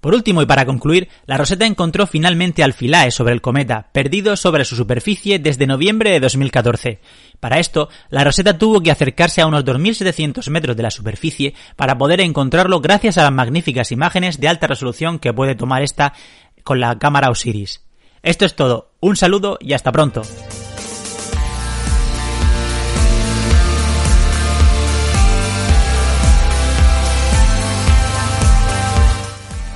[0.07, 4.37] Por último y para concluir, la Rosetta encontró finalmente al Philae sobre el cometa, perdido
[4.37, 7.01] sobre su superficie desde noviembre de 2014.
[7.41, 11.97] Para esto, la Rosetta tuvo que acercarse a unos 2.700 metros de la superficie para
[11.97, 16.13] poder encontrarlo gracias a las magníficas imágenes de alta resolución que puede tomar esta
[16.63, 17.83] con la cámara Osiris.
[18.23, 20.21] Esto es todo, un saludo y hasta pronto.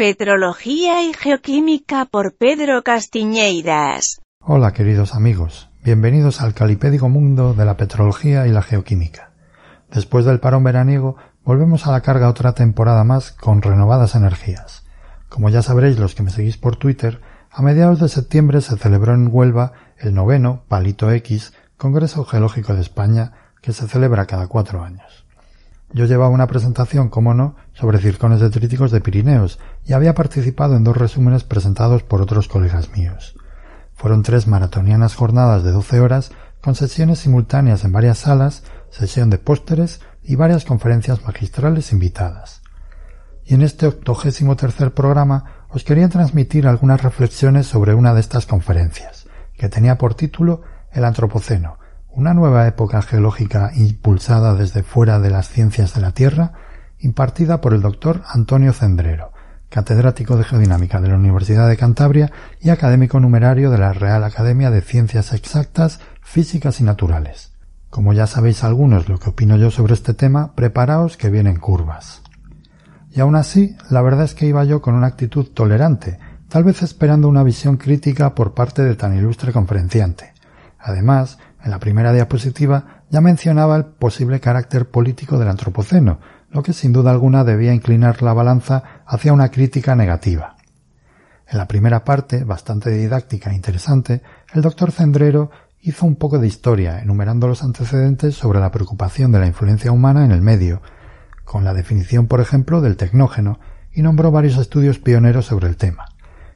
[0.00, 4.22] Petrología y Geoquímica por Pedro Castiñeiras.
[4.42, 9.32] Hola queridos amigos, bienvenidos al calipédico mundo de la petrología y la geoquímica.
[9.92, 14.86] Después del parón veraniego, volvemos a la carga otra temporada más con renovadas energías.
[15.28, 17.20] Como ya sabréis los que me seguís por Twitter,
[17.50, 22.80] a mediados de septiembre se celebró en Huelva el noveno Palito X Congreso Geológico de
[22.80, 25.26] España que se celebra cada cuatro años.
[25.92, 30.84] Yo llevaba una presentación, como no, sobre circones detríticos de Pirineos y había participado en
[30.84, 33.34] dos resúmenes presentados por otros colegas míos.
[33.94, 36.30] Fueron tres maratonianas jornadas de doce horas
[36.60, 42.62] con sesiones simultáneas en varias salas, sesión de pósteres y varias conferencias magistrales invitadas.
[43.44, 48.46] Y en este octogésimo tercer programa os quería transmitir algunas reflexiones sobre una de estas
[48.46, 49.26] conferencias,
[49.56, 50.62] que tenía por título
[50.92, 51.79] El Antropoceno,
[52.12, 56.52] una nueva época geológica impulsada desde fuera de las ciencias de la Tierra,
[56.98, 59.32] impartida por el doctor Antonio Cendrero,
[59.68, 64.70] catedrático de Geodinámica de la Universidad de Cantabria y académico numerario de la Real Academia
[64.70, 67.52] de Ciencias Exactas, Físicas y Naturales.
[67.88, 72.22] Como ya sabéis algunos lo que opino yo sobre este tema, preparaos que vienen curvas.
[73.12, 76.82] Y aún así, la verdad es que iba yo con una actitud tolerante, tal vez
[76.82, 80.32] esperando una visión crítica por parte de tan ilustre conferenciante.
[80.78, 86.72] Además, en la primera diapositiva ya mencionaba el posible carácter político del Antropoceno, lo que
[86.72, 90.56] sin duda alguna debía inclinar la balanza hacia una crítica negativa.
[91.48, 94.22] En la primera parte, bastante didáctica e interesante,
[94.54, 95.50] el doctor Cendrero
[95.80, 100.24] hizo un poco de historia, enumerando los antecedentes sobre la preocupación de la influencia humana
[100.24, 100.82] en el medio,
[101.44, 103.58] con la definición, por ejemplo, del tecnógeno,
[103.92, 106.06] y nombró varios estudios pioneros sobre el tema.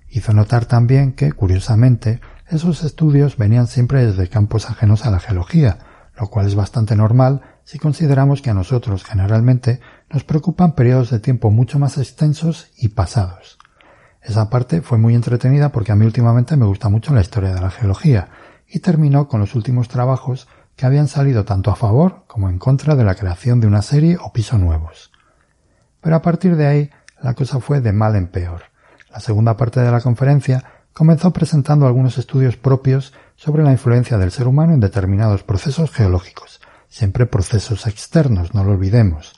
[0.09, 2.21] Hizo notar también que, curiosamente,
[2.55, 5.79] esos estudios venían siempre desde campos ajenos a la geología,
[6.19, 9.81] lo cual es bastante normal si consideramos que a nosotros generalmente
[10.11, 13.59] nos preocupan periodos de tiempo mucho más extensos y pasados.
[14.23, 17.61] Esa parte fue muy entretenida porque a mí últimamente me gusta mucho la historia de
[17.61, 18.29] la geología
[18.67, 22.95] y terminó con los últimos trabajos que habían salido tanto a favor como en contra
[22.95, 25.13] de la creación de una serie o piso nuevos.
[26.01, 26.91] Pero a partir de ahí
[27.23, 28.63] la cosa fue de mal en peor.
[29.11, 30.65] La segunda parte de la conferencia
[30.95, 36.61] comenzó presentando algunos estudios propios sobre la influencia del ser humano en determinados procesos geológicos,
[36.89, 39.35] siempre procesos externos, no lo olvidemos.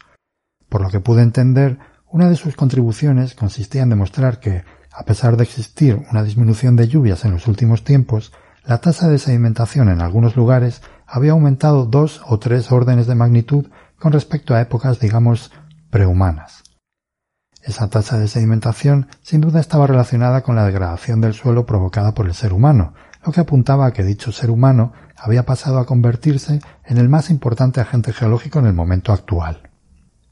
[0.69, 1.79] Por lo que pude entender,
[2.09, 6.89] una de sus contribuciones consistía en demostrar que, a pesar de existir una disminución de
[6.89, 8.33] lluvias en los últimos tiempos,
[8.65, 13.67] la tasa de sedimentación en algunos lugares había aumentado dos o tres órdenes de magnitud
[13.99, 15.53] con respecto a épocas, digamos,
[15.91, 16.66] prehumanas.
[17.67, 22.27] Esa tasa de sedimentación sin duda estaba relacionada con la degradación del suelo provocada por
[22.27, 22.95] el ser humano,
[23.25, 27.29] lo que apuntaba a que dicho ser humano había pasado a convertirse en el más
[27.29, 29.69] importante agente geológico en el momento actual.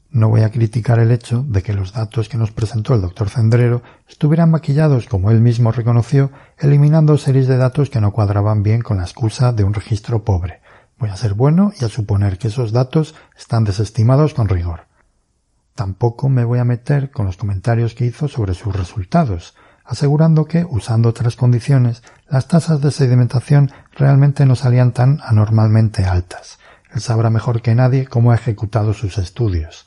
[0.09, 3.29] No voy a criticar el hecho de que los datos que nos presentó el doctor
[3.29, 8.81] Cendrero estuvieran maquillados, como él mismo reconoció, eliminando series de datos que no cuadraban bien
[8.81, 10.61] con la excusa de un registro pobre.
[10.97, 14.87] Voy a ser bueno y a suponer que esos datos están desestimados con rigor.
[15.75, 20.65] Tampoco me voy a meter con los comentarios que hizo sobre sus resultados, asegurando que,
[20.67, 26.59] usando otras condiciones, las tasas de sedimentación realmente no salían tan anormalmente altas.
[26.93, 29.85] Él sabrá mejor que nadie cómo ha ejecutado sus estudios.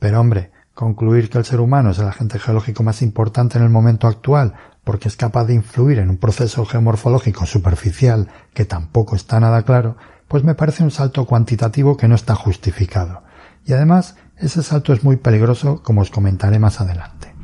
[0.00, 3.70] Pero hombre, concluir que el ser humano es el agente geológico más importante en el
[3.70, 9.38] momento actual porque es capaz de influir en un proceso geomorfológico superficial que tampoco está
[9.38, 9.96] nada claro,
[10.26, 13.22] pues me parece un salto cuantitativo que no está justificado.
[13.64, 17.34] Y además ese salto es muy peligroso, como os comentaré más adelante.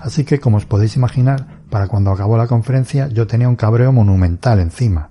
[0.00, 3.92] Así que, como os podéis imaginar, para cuando acabó la conferencia yo tenía un cabreo
[3.92, 5.10] monumental encima.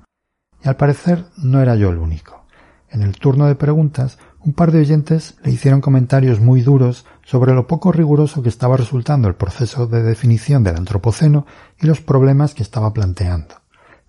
[0.63, 2.45] Y al parecer no era yo el único.
[2.89, 7.53] En el turno de preguntas, un par de oyentes le hicieron comentarios muy duros sobre
[7.53, 11.45] lo poco riguroso que estaba resultando el proceso de definición del antropoceno
[11.79, 13.55] y los problemas que estaba planteando.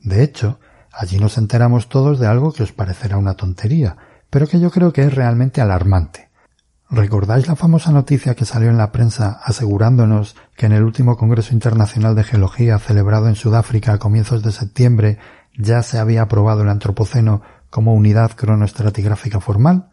[0.01, 0.59] De hecho,
[0.93, 3.97] allí nos enteramos todos de algo que os parecerá una tontería,
[4.31, 6.30] pero que yo creo que es realmente alarmante.
[6.93, 11.55] ¿Recordáis la famosa noticia que salió en la prensa asegurándonos que en el último Congreso
[11.55, 15.19] Internacional de Geología celebrado en Sudáfrica a comienzos de septiembre
[15.57, 19.91] ya se había aprobado el Antropoceno como unidad cronoestratigráfica formal?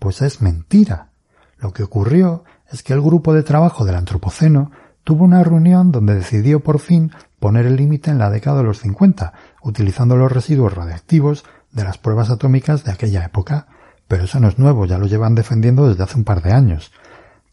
[0.00, 1.10] Pues es mentira.
[1.58, 4.72] Lo que ocurrió es que el grupo de trabajo del Antropoceno
[5.04, 8.80] tuvo una reunión donde decidió por fin poner el límite en la década de los
[8.80, 9.32] 50,
[9.62, 13.68] utilizando los residuos radiactivos de las pruebas atómicas de aquella época.
[14.12, 16.92] Pero eso no es nuevo, ya lo llevan defendiendo desde hace un par de años.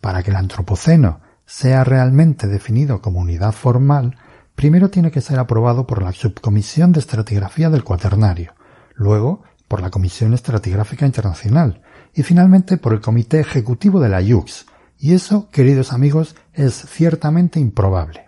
[0.01, 4.17] Para que el antropoceno sea realmente definido como unidad formal,
[4.55, 8.55] primero tiene que ser aprobado por la Subcomisión de Estratigrafía del Cuaternario,
[8.93, 11.81] luego por la Comisión Estratigráfica Internacional
[12.13, 14.65] y finalmente por el Comité Ejecutivo de la IUX.
[14.97, 18.27] Y eso, queridos amigos, es ciertamente improbable.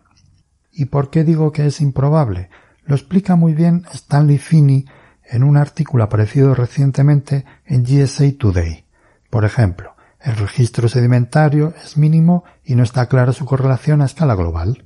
[0.71, 2.49] ¿Y por qué digo que es improbable?
[2.85, 4.85] Lo explica muy bien Stanley Finney
[5.31, 8.85] en un artículo aparecido recientemente en GSA Today.
[9.29, 14.35] Por ejemplo, el registro sedimentario es mínimo y no está clara su correlación a escala
[14.35, 14.83] global.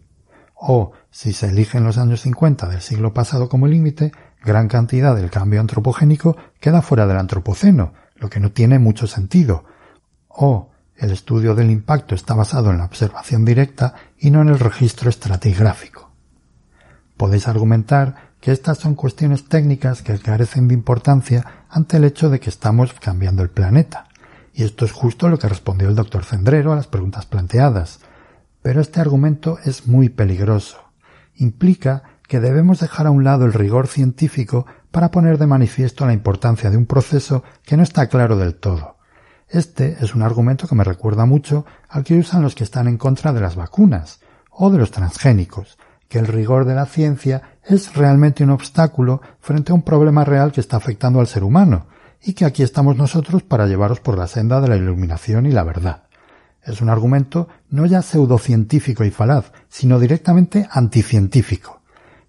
[0.53, 4.11] O, si se eligen los años 50 del siglo pasado como límite,
[4.43, 9.65] gran cantidad del cambio antropogénico queda fuera del antropoceno, lo que no tiene mucho sentido.
[10.27, 14.59] O, el estudio del impacto está basado en la observación directa y no en el
[14.59, 16.11] registro estratigráfico.
[17.17, 22.39] Podéis argumentar que estas son cuestiones técnicas que carecen de importancia ante el hecho de
[22.39, 24.07] que estamos cambiando el planeta.
[24.53, 28.01] Y esto es justo lo que respondió el doctor Cendrero a las preguntas planteadas.
[28.61, 30.77] Pero este argumento es muy peligroso.
[31.33, 36.13] Implica que debemos dejar a un lado el rigor científico para poner de manifiesto la
[36.13, 38.97] importancia de un proceso que no está claro del todo.
[39.49, 42.99] Este es un argumento que me recuerda mucho al que usan los que están en
[42.99, 44.19] contra de las vacunas
[44.51, 49.71] o de los transgénicos, que el rigor de la ciencia es realmente un obstáculo frente
[49.71, 51.87] a un problema real que está afectando al ser humano,
[52.21, 55.63] y que aquí estamos nosotros para llevaros por la senda de la iluminación y la
[55.63, 56.03] verdad.
[56.63, 61.81] Es un argumento no ya pseudocientífico y falaz, sino directamente anticientífico.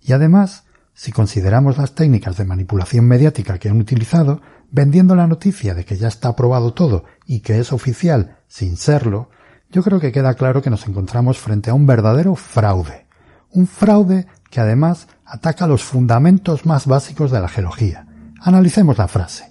[0.03, 5.74] Y además, si consideramos las técnicas de manipulación mediática que han utilizado, vendiendo la noticia
[5.74, 9.31] de que ya está aprobado todo y que es oficial sin serlo,
[9.70, 13.05] yo creo que queda claro que nos encontramos frente a un verdadero fraude
[13.51, 18.07] un fraude que además ataca los fundamentos más básicos de la geología.
[18.40, 19.51] Analicemos la frase.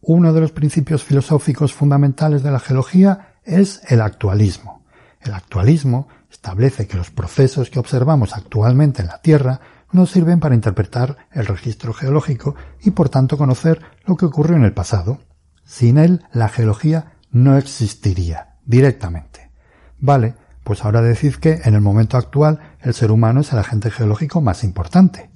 [0.00, 4.84] Uno de los principios filosóficos fundamentales de la geología es el actualismo.
[5.20, 9.60] El actualismo establece que los procesos que observamos actualmente en la Tierra
[9.92, 14.64] nos sirven para interpretar el registro geológico y por tanto conocer lo que ocurrió en
[14.64, 15.20] el pasado.
[15.64, 19.50] Sin él, la geología no existiría directamente.
[19.98, 23.90] Vale, pues ahora decid que en el momento actual el ser humano es el agente
[23.90, 25.28] geológico más importante.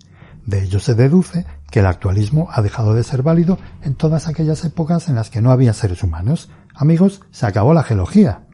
[0.46, 4.64] De ello se deduce que el actualismo ha dejado de ser válido en todas aquellas
[4.64, 6.48] épocas en las que no había seres humanos.
[6.76, 8.46] Amigos, se acabó la geología.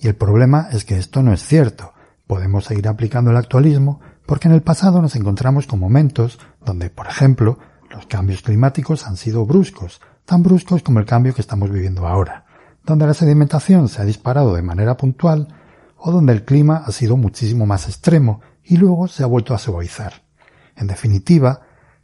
[0.00, 1.92] Y el problema es que esto no es cierto.
[2.26, 7.06] Podemos seguir aplicando el actualismo porque en el pasado nos encontramos con momentos donde, por
[7.06, 7.60] ejemplo,
[7.90, 12.44] los cambios climáticos han sido bruscos, tan bruscos como el cambio que estamos viviendo ahora,
[12.84, 15.46] donde la sedimentación se ha disparado de manera puntual
[15.96, 19.58] o donde el clima ha sido muchísimo más extremo y luego se ha vuelto a
[19.58, 20.22] suavizar.
[20.76, 21.62] En definitiva,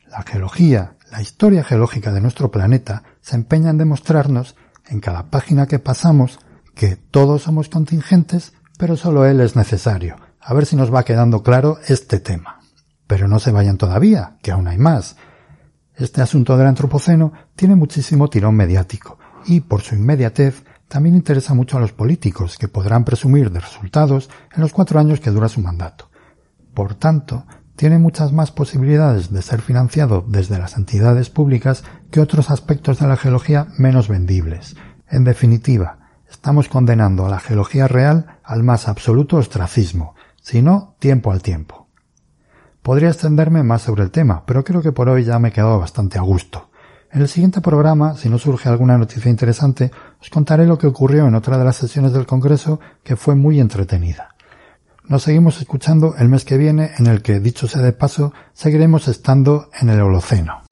[0.08, 4.56] la geología, la historia geológica de nuestro planeta se empeña en demostrarnos
[4.88, 6.38] en cada página que pasamos
[6.74, 10.16] que todos somos contingentes, pero solo él es necesario.
[10.40, 12.60] A ver si nos va quedando claro este tema.
[13.06, 15.16] Pero no se vayan todavía, que aún hay más.
[15.94, 21.78] Este asunto del antropoceno tiene muchísimo tirón mediático y, por su inmediatez, también interesa mucho
[21.78, 25.62] a los políticos, que podrán presumir de resultados en los cuatro años que dura su
[25.62, 26.10] mandato.
[26.74, 32.50] Por tanto, tiene muchas más posibilidades de ser financiado desde las entidades públicas que otros
[32.50, 34.76] aspectos de la geología menos vendibles.
[35.08, 41.32] En definitiva, estamos condenando a la geología real al más absoluto ostracismo, si no, tiempo
[41.32, 41.88] al tiempo.
[42.82, 45.78] Podría extenderme más sobre el tema, pero creo que por hoy ya me he quedado
[45.78, 46.68] bastante a gusto.
[47.14, 51.28] En el siguiente programa, si no surge alguna noticia interesante, os contaré lo que ocurrió
[51.28, 54.34] en otra de las sesiones del Congreso que fue muy entretenida.
[55.08, 59.08] Nos seguimos escuchando el mes que viene en el que, dicho sea de paso, seguiremos
[59.08, 60.62] estando en el Holoceno.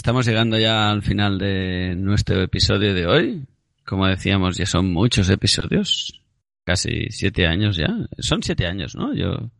[0.00, 3.44] Estamos llegando ya al final de nuestro episodio de hoy.
[3.84, 6.22] como decíamos, ya son muchos episodios.
[6.64, 7.88] Casi siete años ya.
[8.18, 9.12] Son siete años, ¿no?
[9.14, 9.50] Yo.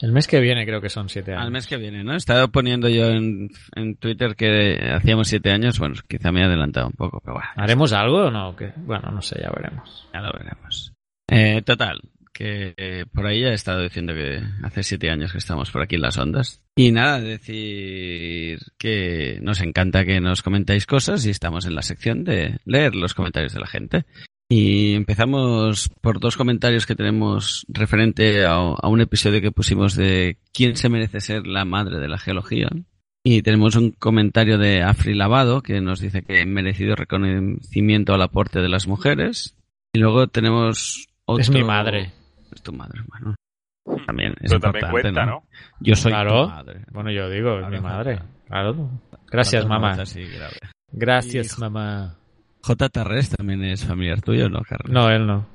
[0.00, 1.44] El mes que viene creo que son siete años.
[1.44, 2.14] Al mes que viene, ¿no?
[2.14, 5.78] He estado poniendo yo en, en Twitter que hacíamos siete años.
[5.78, 7.48] Bueno, quizá me he adelantado un poco, pero bueno.
[7.54, 8.56] ¿Haremos algo o no?
[8.56, 8.72] ¿Qué?
[8.76, 10.08] Bueno, no sé, ya veremos.
[10.12, 10.92] Ya lo veremos.
[11.28, 12.00] Eh, total,
[12.32, 15.82] que eh, por ahí ya he estado diciendo que hace siete años que estamos por
[15.82, 16.65] aquí en las ondas.
[16.78, 22.22] Y nada, decir que nos encanta que nos comentáis cosas y estamos en la sección
[22.22, 24.04] de leer los comentarios de la gente.
[24.50, 30.36] Y empezamos por dos comentarios que tenemos referente a, a un episodio que pusimos de
[30.52, 32.68] quién se merece ser la madre de la geología.
[33.24, 38.60] Y tenemos un comentario de Afri Lavado que nos dice que merecido reconocimiento al aporte
[38.60, 39.56] de las mujeres.
[39.94, 41.40] Y luego tenemos otro...
[41.40, 42.12] Es mi madre.
[42.54, 43.34] Es tu madre, bueno.
[44.06, 45.30] También es Pero también cuenta, ¿no?
[45.32, 45.42] ¿no?
[45.80, 46.44] Yo soy Claro.
[46.46, 46.84] tu madre.
[46.92, 48.20] Bueno, yo digo, es mi madre.
[48.48, 48.90] Claro.
[49.30, 50.02] Gracias, Cuando mamá.
[50.02, 50.24] así.
[50.92, 52.16] Gracias, mamá.
[52.62, 52.88] J.
[52.88, 54.90] Tarrés también es familiar tuyo, ¿no, Carlos?
[54.92, 55.46] No, él no.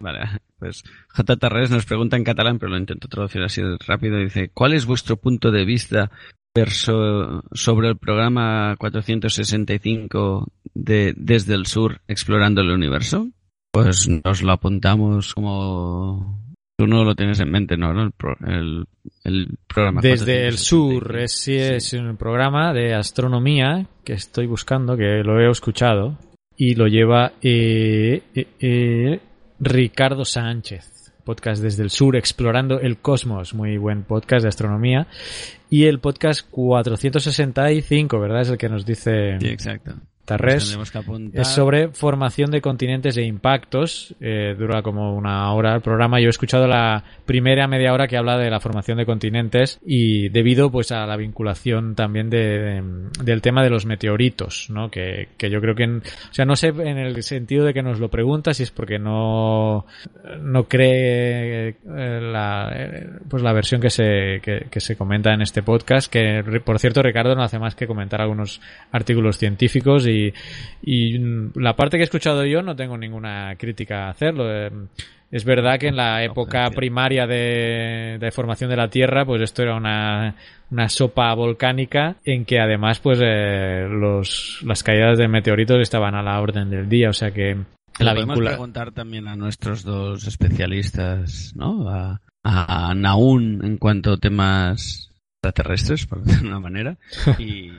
[0.00, 0.20] Vale,
[0.58, 1.36] pues J.
[1.36, 4.18] Tarrés nos pregunta en catalán, pero lo intento traducir así rápido.
[4.18, 6.10] Dice, ¿cuál es vuestro punto de vista
[6.54, 13.28] perso- sobre el programa 465 de Desde el Sur Explorando el Universo?
[13.72, 16.44] Pues nos lo apuntamos como...
[16.78, 17.90] Tú no lo tienes en mente, ¿no?
[18.02, 18.84] El, pro- el,
[19.24, 20.60] el programa Desde el 465.
[21.00, 26.18] sur, es, sí, es un programa de astronomía que estoy buscando, que lo he escuchado,
[26.56, 29.20] y lo lleva eh, eh, eh,
[29.58, 30.92] Ricardo Sánchez.
[31.24, 33.52] Podcast desde el sur, explorando el cosmos.
[33.52, 35.08] Muy buen podcast de astronomía.
[35.68, 38.42] Y el podcast 465, ¿verdad?
[38.42, 39.94] Es el que nos dice Sí, exacto.
[40.26, 40.76] Tarrés.
[40.92, 41.40] Que apuntar.
[41.40, 44.14] Es sobre formación de continentes e impactos.
[44.20, 46.20] Eh, dura como una hora el programa.
[46.20, 50.28] Yo he escuchado la primera media hora que habla de la formación de continentes y
[50.28, 52.82] debido pues a la vinculación también de, de-
[53.24, 54.90] del tema de los meteoritos, ¿no?
[54.90, 57.82] Que, que yo creo que, en- o sea, no sé en el sentido de que
[57.82, 59.86] nos lo pregunta si es porque no,
[60.40, 65.42] no cree eh, la, eh, pues la versión que se, que, que se comenta en
[65.42, 68.60] este podcast, que por cierto Ricardo no hace más que comentar algunos
[68.92, 70.15] artículos científicos y,
[70.82, 71.18] y
[71.54, 74.44] la parte que he escuchado yo no tengo ninguna crítica a hacerlo.
[74.48, 74.70] Eh,
[75.30, 79.62] Es verdad que en la época primaria de, de formación de la Tierra, pues esto
[79.62, 80.36] era una,
[80.70, 86.22] una sopa volcánica en que además pues eh, los, las caídas de meteoritos estaban a
[86.22, 87.56] la orden del día, o sea que
[87.98, 91.88] la podemos preguntar también a nuestros dos especialistas, ¿no?
[91.88, 95.10] A, a Naún en cuanto a temas
[95.42, 96.98] extraterrestres, por decirlo de una manera,
[97.38, 97.72] y,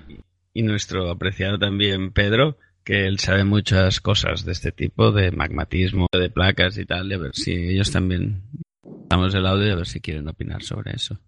[0.58, 6.08] y nuestro apreciado también Pedro, que él sabe muchas cosas de este tipo, de magmatismo,
[6.12, 8.42] de placas y tal, y a ver si ellos también
[9.10, 11.20] damos el audio y a ver si quieren opinar sobre eso.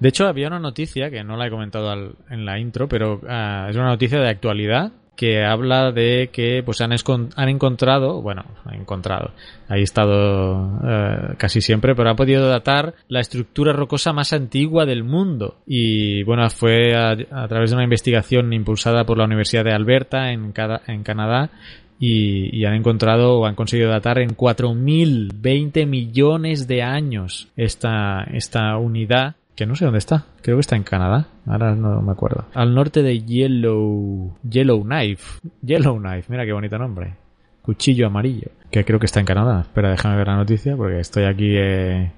[0.00, 3.20] De hecho, había una noticia que no la he comentado al- en la intro, pero
[3.28, 6.92] ah, es una noticia de actualidad que habla de que pues han,
[7.36, 9.32] han encontrado, bueno, han encontrado,
[9.68, 15.04] ahí estado eh, casi siempre, pero han podido datar la estructura rocosa más antigua del
[15.04, 15.56] mundo.
[15.66, 17.14] Y bueno, fue a,
[17.48, 21.50] través de una investigación impulsada por la Universidad de Alberta en, Cada- en Canadá
[21.98, 28.76] y, y han encontrado o han conseguido datar en 4.020 millones de años esta, esta
[28.78, 30.24] unidad que no sé dónde está.
[30.42, 31.26] Creo que está en Canadá.
[31.46, 32.46] Ahora no me acuerdo.
[32.54, 35.40] Al norte de Yellow Yellowknife.
[35.62, 37.14] Yellowknife, mira qué bonito nombre.
[37.62, 38.48] Cuchillo amarillo.
[38.70, 39.60] Que creo que está en Canadá.
[39.60, 42.10] Espera, déjame ver la noticia porque estoy aquí eh,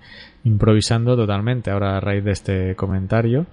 [0.44, 3.46] improvisando totalmente ahora a raíz de este comentario.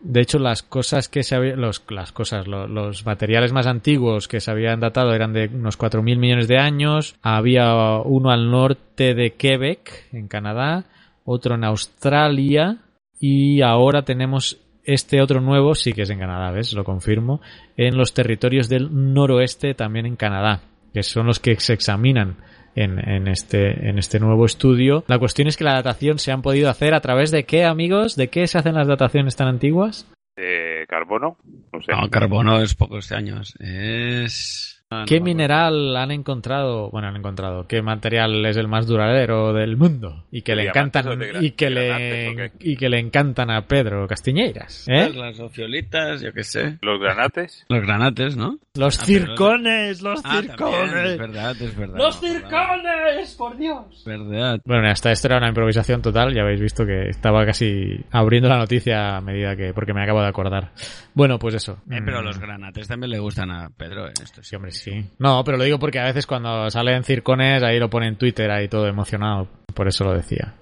[0.00, 4.28] De hecho, las cosas que se habían, los, las cosas, lo- los materiales más antiguos
[4.28, 7.16] que se habían datado eran de unos 4.000 millones de años.
[7.22, 10.84] Había uno al norte de Quebec, en Canadá,
[11.24, 12.78] otro en Australia
[13.20, 16.72] y ahora tenemos este otro nuevo, sí que es en Canadá, ¿ves?
[16.72, 17.40] Lo confirmo,
[17.76, 20.62] en los territorios del noroeste, también en Canadá,
[20.94, 22.36] que son los que se examinan
[22.74, 25.04] en, en este, en este nuevo estudio.
[25.08, 28.16] La cuestión es que la datación se han podido hacer a través de qué, amigos?
[28.16, 30.10] ¿De qué se hacen las dataciones tan antiguas?
[30.36, 31.36] ¿De carbono?
[31.72, 31.92] No sé.
[31.92, 33.54] No, carbono es pocos años.
[33.58, 34.77] Es.
[34.90, 35.24] Ah, no ¿Qué acuerdo.
[35.26, 36.90] mineral han encontrado?
[36.90, 37.66] Bueno, han encontrado.
[37.66, 40.24] ¿Qué material es el más duradero del mundo?
[40.32, 44.86] Y que le ¿Diamantes encantan y que le y que le encantan a Pedro Castiñeiras,
[44.88, 45.12] ¿eh?
[45.14, 46.78] Las ofiolitas, yo qué sé.
[46.80, 47.66] ¿Los granates?
[47.68, 48.56] Los granates, ¿no?
[48.76, 51.10] Los Ah, circones, los Ah, también, circones.
[51.10, 51.96] es verdad, es verdad.
[51.98, 54.02] Los no, circones, por Dios.
[54.06, 54.60] Verdad.
[54.64, 58.56] Bueno, hasta esto era una improvisación total, ya habéis visto que estaba casi abriendo la
[58.56, 60.70] noticia a medida que porque me acabo de acordar.
[61.12, 61.72] Bueno, pues eso.
[61.90, 62.24] Eh, pero Mm.
[62.24, 64.42] los granates también le gustan a Pedro en esto.
[64.42, 65.04] Sí, hombre, sí.
[65.18, 68.50] No, pero lo digo porque a veces cuando salen circones ahí lo pone en Twitter
[68.50, 69.48] ahí todo emocionado.
[69.74, 70.54] Por eso lo decía.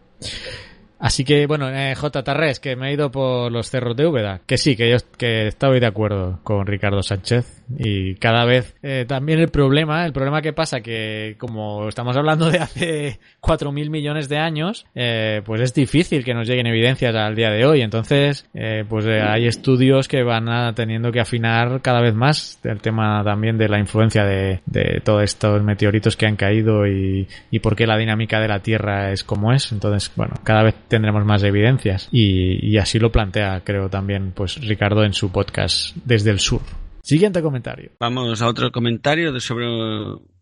[1.06, 2.24] Así que, bueno, eh, J.
[2.24, 4.40] Tarrés, que me he ido por los cerros de Úbeda.
[4.44, 7.62] Que sí, que yo que estoy de acuerdo con Ricardo Sánchez.
[7.78, 12.50] Y cada vez eh, también el problema, el problema que pasa que como estamos hablando
[12.50, 17.36] de hace 4.000 millones de años, eh, pues es difícil que nos lleguen evidencias al
[17.36, 17.82] día de hoy.
[17.82, 22.58] Entonces, eh, pues eh, hay estudios que van a, teniendo que afinar cada vez más
[22.64, 24.60] el tema también de la influencia de,
[25.04, 29.12] todos estos meteoritos que han caído y, y por qué la dinámica de la Tierra
[29.12, 29.70] es como es.
[29.70, 34.56] Entonces, bueno, cada vez tendremos más evidencias y, y así lo plantea, creo también, pues
[34.66, 36.62] Ricardo en su podcast desde el sur.
[37.02, 37.90] Siguiente comentario.
[38.00, 39.66] Vamos a otro comentario de sobre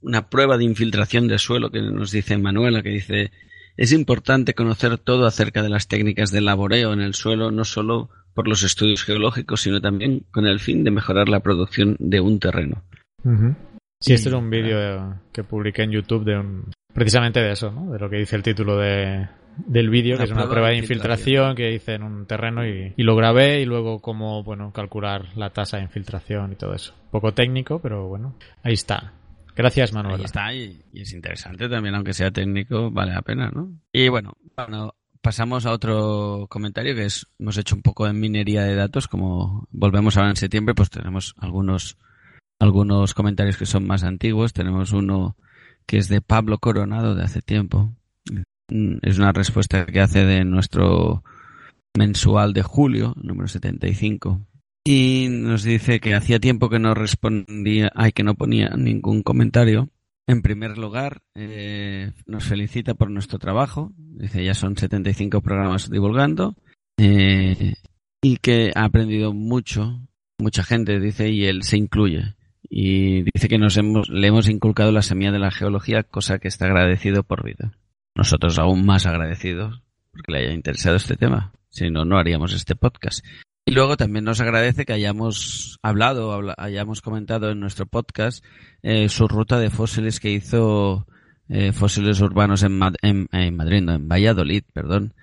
[0.00, 3.32] una prueba de infiltración de suelo que nos dice Manuela, que dice
[3.76, 8.10] es importante conocer todo acerca de las técnicas de laboreo en el suelo, no solo
[8.32, 12.38] por los estudios geológicos, sino también con el fin de mejorar la producción de un
[12.38, 12.84] terreno.
[13.24, 13.54] Uh
[14.00, 17.90] Sí, este es un vídeo que publiqué en YouTube de un, precisamente de eso, ¿no?
[17.90, 19.26] De lo que dice el título de,
[19.56, 23.02] del vídeo, que es una prueba de infiltración que hice en un terreno y, y,
[23.02, 26.94] lo grabé y luego cómo, bueno, calcular la tasa de infiltración y todo eso.
[27.10, 29.12] Poco técnico, pero bueno, ahí está.
[29.56, 30.20] Gracias, Manuel.
[30.20, 33.70] Ahí está, y, y, es interesante también, aunque sea técnico, vale la pena, ¿no?
[33.92, 34.94] Y bueno, bueno,
[35.24, 39.66] pasamos a otro comentario que es, hemos hecho un poco de minería de datos, como
[39.70, 41.96] volvemos ahora en septiembre, pues tenemos algunos,
[42.58, 44.52] algunos comentarios que son más antiguos.
[44.52, 45.36] Tenemos uno
[45.86, 47.94] que es de Pablo Coronado de hace tiempo.
[49.02, 51.22] Es una respuesta que hace de nuestro
[51.96, 54.44] mensual de julio, número 75.
[54.84, 59.90] Y nos dice que hacía tiempo que no respondía, ay, que no ponía ningún comentario.
[60.26, 63.92] En primer lugar, eh, nos felicita por nuestro trabajo.
[63.96, 66.56] Dice, ya son 75 programas divulgando.
[66.98, 67.74] Eh,
[68.22, 70.00] y que ha aprendido mucho,
[70.36, 72.34] mucha gente, dice, y él se incluye.
[72.68, 76.48] Y dice que nos hemos, le hemos inculcado la semilla de la geología, cosa que
[76.48, 77.78] está agradecido por vida
[78.14, 79.82] nosotros aún más agradecidos
[80.14, 81.52] porque le haya interesado este tema.
[81.68, 83.24] Si no, no haríamos este podcast.
[83.66, 88.44] Y luego también nos agradece que hayamos hablado, habla, hayamos comentado en nuestro podcast
[88.82, 91.06] eh, su ruta de fósiles que hizo
[91.48, 95.14] eh, fósiles urbanos en, Madrid, no, en Valladolid, perdón,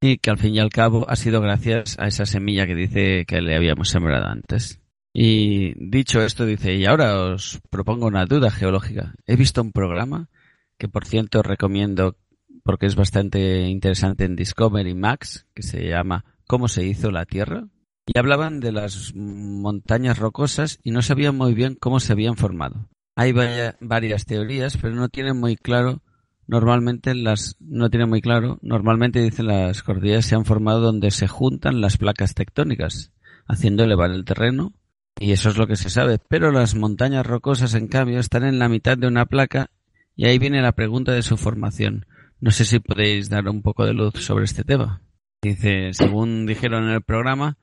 [0.00, 3.24] y que al fin y al cabo ha sido gracias a esa semilla que dice
[3.24, 4.80] que le habíamos sembrado antes.
[5.12, 9.14] Y dicho esto, dice, y ahora os propongo una duda geológica.
[9.26, 10.28] He visto un programa
[10.76, 12.16] que, por cierto, recomiendo
[12.62, 17.68] porque es bastante interesante en Discovery Max, que se llama ¿Cómo se hizo la Tierra?
[18.06, 22.88] Y hablaban de las montañas rocosas y no sabían muy bien cómo se habían formado.
[23.16, 26.02] Hay varias teorías, pero no tienen muy claro,
[26.46, 31.26] normalmente las, no tienen muy claro, normalmente dicen las cordilleras se han formado donde se
[31.26, 33.12] juntan las placas tectónicas,
[33.46, 34.74] haciendo elevar el terreno,
[35.18, 38.58] y eso es lo que se sabe, pero las montañas rocosas en cambio están en
[38.58, 39.70] la mitad de una placa
[40.14, 42.06] y ahí viene la pregunta de su formación.
[42.38, 45.00] No sé si podéis dar un poco de luz sobre este tema.
[45.42, 47.56] Dice, según dijeron en el programa,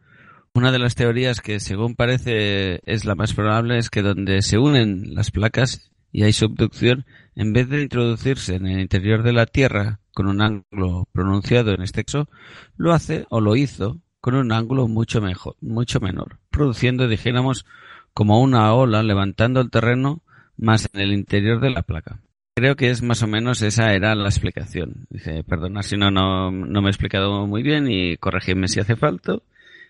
[0.56, 4.58] una de las teorías que según parece es la más probable es que donde se
[4.58, 7.06] unen las placas y hay subducción,
[7.36, 11.82] en vez de introducirse en el interior de la Tierra con un ángulo pronunciado en
[11.82, 12.28] este caso,
[12.76, 17.66] lo hace o lo hizo con un ángulo mucho mejor, mucho menor, produciendo, dijéramos,
[18.14, 20.24] como una ola levantando el terreno
[20.56, 22.22] más en el interior de la placa.
[22.56, 25.08] Creo que es más o menos esa era la explicación.
[25.10, 28.96] Dice, perdona si no, no, no me he explicado muy bien y corregidme si hace
[28.96, 29.38] falta.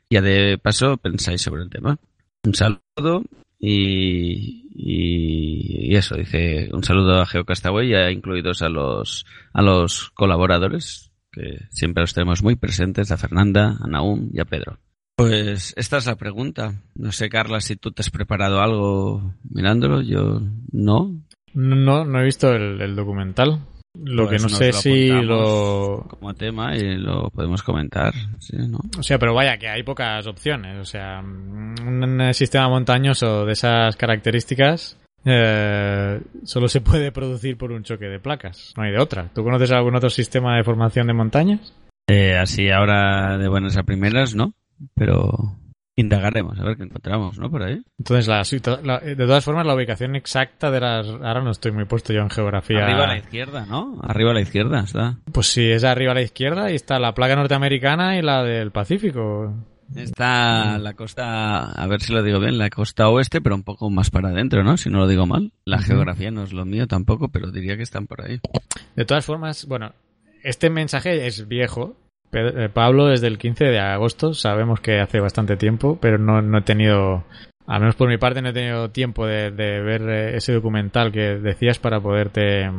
[0.09, 1.97] Ya de paso pensáis sobre el tema.
[2.45, 3.23] Un saludo
[3.59, 10.09] y, y, eso, dice un saludo a GeoCastaway y a incluidos a los, a los
[10.11, 14.79] colaboradores, que siempre los tenemos muy presentes, a Fernanda, a Naum y a Pedro.
[15.15, 16.81] Pues esta es la pregunta.
[16.95, 20.01] No sé, Carla, si tú te has preparado algo mirándolo.
[20.01, 20.41] Yo
[20.71, 21.21] no.
[21.53, 23.59] No, no he visto el, el documental.
[23.95, 26.05] Lo pues que no sé lo si lo...
[26.09, 28.79] Como tema y lo podemos comentar, ¿sí, ¿no?
[28.97, 30.79] O sea, pero vaya, que hay pocas opciones.
[30.79, 37.83] O sea, un sistema montañoso de esas características eh, solo se puede producir por un
[37.83, 38.73] choque de placas.
[38.75, 39.29] No hay de otra.
[39.33, 41.73] ¿Tú conoces algún otro sistema de formación de montañas?
[42.07, 44.53] Eh, así ahora de buenas a primeras, ¿no?
[44.95, 45.55] Pero
[45.95, 47.51] Indagaremos, a ver qué encontramos, ¿no?
[47.51, 47.81] Por ahí.
[47.99, 48.43] Entonces, la,
[48.83, 51.07] la, de todas formas, la ubicación exacta de las...
[51.07, 52.83] Ahora no estoy muy puesto yo en geografía.
[52.83, 53.99] Arriba a la izquierda, ¿no?
[54.01, 55.19] Arriba a la izquierda está.
[55.31, 58.71] Pues sí, es arriba a la izquierda y está la placa norteamericana y la del
[58.71, 59.53] Pacífico.
[59.95, 63.91] Está la costa, a ver si lo digo bien, la costa oeste, pero un poco
[63.91, 64.77] más para adentro, ¿no?
[64.77, 65.51] Si no lo digo mal.
[65.65, 68.39] La geografía no es lo mío tampoco, pero diría que están por ahí.
[68.95, 69.93] De todas formas, bueno,
[70.43, 71.95] este mensaje es viejo,
[72.73, 76.61] Pablo desde el 15 de agosto, sabemos que hace bastante tiempo, pero no, no he
[76.61, 77.23] tenido,
[77.67, 81.37] al menos por mi parte, no he tenido tiempo de, de ver ese documental que
[81.37, 82.69] decías para poderte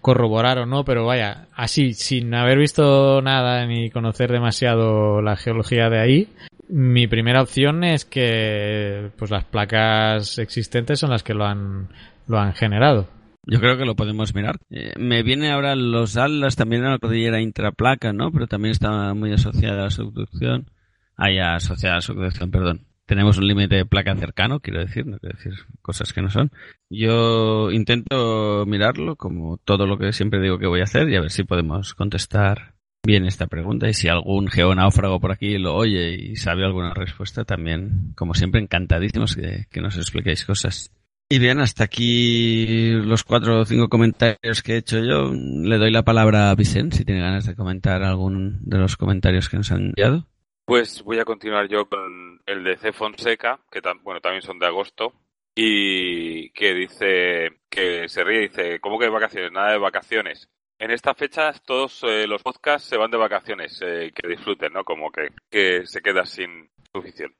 [0.00, 5.88] corroborar o no, pero vaya, así, sin haber visto nada ni conocer demasiado la geología
[5.88, 6.28] de ahí,
[6.68, 11.88] mi primera opción es que pues las placas existentes son las que lo han,
[12.26, 13.08] lo han generado.
[13.44, 14.58] Yo creo que lo podemos mirar.
[14.70, 18.30] Eh, me viene ahora los Atlas también a la cordillera intraplaca, ¿no?
[18.30, 20.70] Pero también está muy asociada a la subducción.
[21.16, 22.86] Ah, ya, asociada a la subducción, perdón.
[23.04, 26.52] Tenemos un límite de placa cercano, quiero decir, no quiero decir cosas que no son.
[26.88, 31.20] Yo intento mirarlo como todo lo que siempre digo que voy a hacer y a
[31.20, 32.74] ver si podemos contestar
[33.04, 37.44] bien esta pregunta y si algún geonáufrago por aquí lo oye y sabe alguna respuesta
[37.44, 40.92] también, como siempre, encantadísimos que, que nos expliquéis cosas.
[41.32, 45.32] Y bien, hasta aquí los cuatro o cinco comentarios que he hecho yo.
[45.32, 49.48] Le doy la palabra a Vicente si tiene ganas de comentar algún de los comentarios
[49.48, 50.26] que nos han enviado.
[50.66, 52.92] Pues voy a continuar yo con el de C.
[52.92, 55.14] Fonseca, que bueno, también son de agosto,
[55.54, 59.52] y que dice, que se ríe, dice, ¿cómo que vacaciones?
[59.52, 60.50] Nada de vacaciones.
[60.78, 64.84] En estas fechas todos eh, los podcasts se van de vacaciones, eh, que disfruten, ¿no?
[64.84, 67.36] Como que, que se queda sin, suficiente.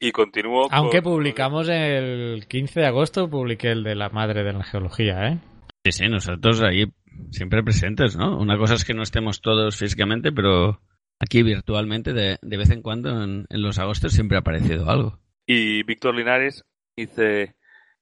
[0.00, 0.68] Y continúo.
[0.70, 5.38] Aunque publicamos el 15 de agosto, publiqué el de la madre de la geología, ¿eh?
[5.84, 6.86] Sí, sí, nosotros ahí
[7.30, 8.38] siempre presentes, ¿no?
[8.38, 10.80] Una cosa es que no estemos todos físicamente, pero
[11.20, 15.18] aquí virtualmente de, de vez en cuando en, los agostos siempre ha aparecido algo.
[15.46, 16.64] Y Víctor Linares
[16.96, 17.54] dice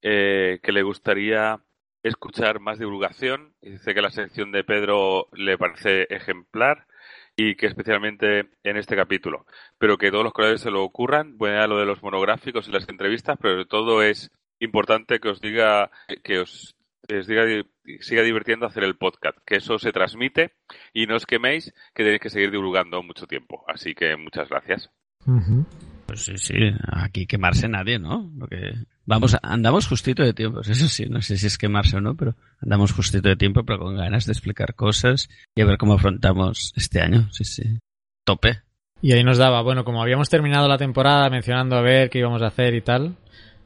[0.02, 1.60] eh, que le gustaría
[2.02, 3.54] escuchar más divulgación.
[3.60, 6.86] Dice que la sección de Pedro le parece ejemplar
[7.36, 9.46] y que especialmente en este capítulo.
[9.78, 12.72] Pero que todos los colegas se lo ocurran, bueno, a lo de los monográficos y
[12.72, 14.30] las entrevistas, pero sobre todo es
[14.60, 15.90] importante que os diga,
[16.22, 16.76] que os,
[17.08, 17.44] diga,
[18.00, 20.52] siga divirtiendo hacer el podcast, que eso se transmite
[20.92, 23.64] y no os queméis, que tenéis que seguir divulgando mucho tiempo.
[23.66, 24.90] Así que muchas gracias.
[26.14, 26.54] Pues sí, sí,
[26.92, 28.30] aquí quemarse nadie, ¿no?
[28.38, 28.72] Lo que
[29.04, 32.36] vamos, andamos justito de tiempo, eso sí, no sé si es quemarse o no, pero
[32.62, 36.72] andamos justito de tiempo, pero con ganas de explicar cosas y a ver cómo afrontamos
[36.76, 37.80] este año, sí, sí.
[38.24, 38.60] Tope.
[39.02, 42.42] Y ahí nos daba, bueno, como habíamos terminado la temporada mencionando a ver qué íbamos
[42.42, 43.16] a hacer y tal,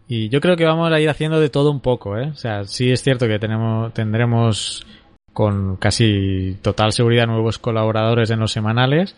[0.08, 2.30] y yo creo que vamos a ir haciendo de todo un poco, ¿eh?
[2.30, 4.86] O sea, sí es cierto que tenemos, tendremos
[5.34, 9.14] con casi total seguridad nuevos colaboradores en los semanales,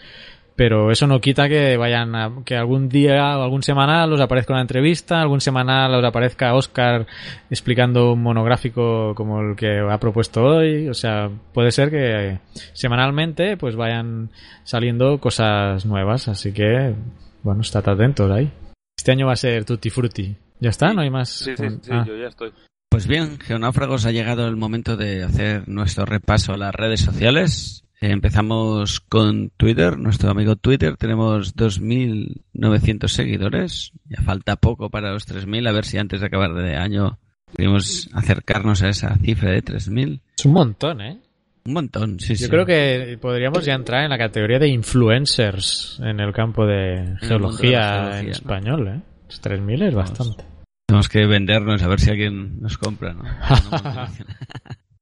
[0.61, 4.53] pero eso no quita que vayan a, que algún día o algún semanal os aparezca
[4.53, 7.07] una entrevista, algún semanal os aparezca Oscar
[7.49, 12.41] explicando un monográfico como el que ha propuesto hoy, o sea, puede ser que
[12.75, 14.29] semanalmente pues vayan
[14.63, 16.95] saliendo cosas nuevas, así que
[17.43, 18.53] bueno, estad atentos ahí.
[18.99, 20.37] Este año va a ser Tutti Frutti.
[20.61, 20.93] ¿Ya está?
[20.93, 21.31] ¿No hay más?
[21.31, 22.05] Sí, sí, sí, Ah.
[22.07, 22.53] yo ya estoy.
[22.91, 27.83] Pues bien, Geonáufragos, ha llegado el momento de hacer nuestro repaso a las redes sociales.
[28.01, 30.97] Empezamos con Twitter, nuestro amigo Twitter.
[30.97, 33.93] Tenemos 2.900 seguidores.
[34.07, 35.69] Ya falta poco para los 3.000.
[35.69, 37.19] A ver si antes de acabar de año
[37.55, 40.21] podemos acercarnos a esa cifra de 3.000.
[40.39, 41.21] Es un montón, ¿eh?
[41.67, 42.49] Un montón, sí, Yo sí.
[42.49, 48.09] creo que podríamos ya entrar en la categoría de influencers en el campo de geología
[48.09, 48.33] geología, en ¿no?
[48.33, 49.01] español, ¿eh?
[49.29, 50.45] 3.000 es bastante.
[50.87, 53.25] Tenemos que vendernos a ver si alguien nos compra, ¿no?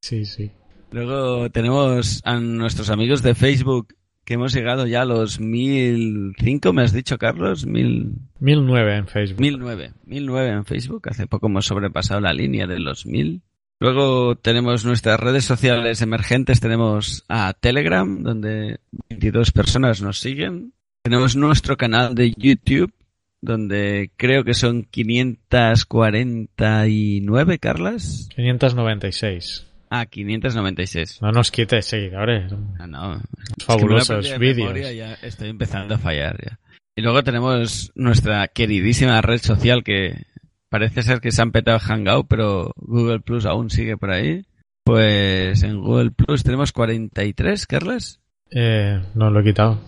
[0.02, 0.50] sí, sí.
[0.90, 3.94] Luego tenemos a nuestros amigos de Facebook
[4.28, 8.12] que hemos llegado ya a los 1005, me has dicho, Carlos, mil...
[8.40, 9.40] 1009 en Facebook.
[9.40, 11.08] 1009, 1009 en Facebook.
[11.08, 13.40] Hace poco hemos sobrepasado la línea de los 1000.
[13.80, 16.60] Luego tenemos nuestras redes sociales emergentes.
[16.60, 20.74] Tenemos a Telegram, donde 22 personas nos siguen.
[21.02, 22.92] Tenemos nuestro canal de YouTube,
[23.40, 28.28] donde creo que son 549, Carlas.
[28.36, 29.67] 596.
[29.90, 31.22] Ah, 596.
[31.22, 32.52] No nos quites seguidores.
[32.78, 33.20] Ah, no.
[33.64, 34.74] Fabulosos Es vídeos.
[34.94, 36.58] ya estoy empezando a fallar ya.
[36.96, 40.26] Y luego tenemos nuestra queridísima red social que
[40.68, 44.44] parece ser que se han petado Hangout, pero Google Plus aún sigue por ahí.
[44.84, 48.20] Pues en Google Plus tenemos 43, Carles.
[48.50, 49.80] Eh, no lo he quitado.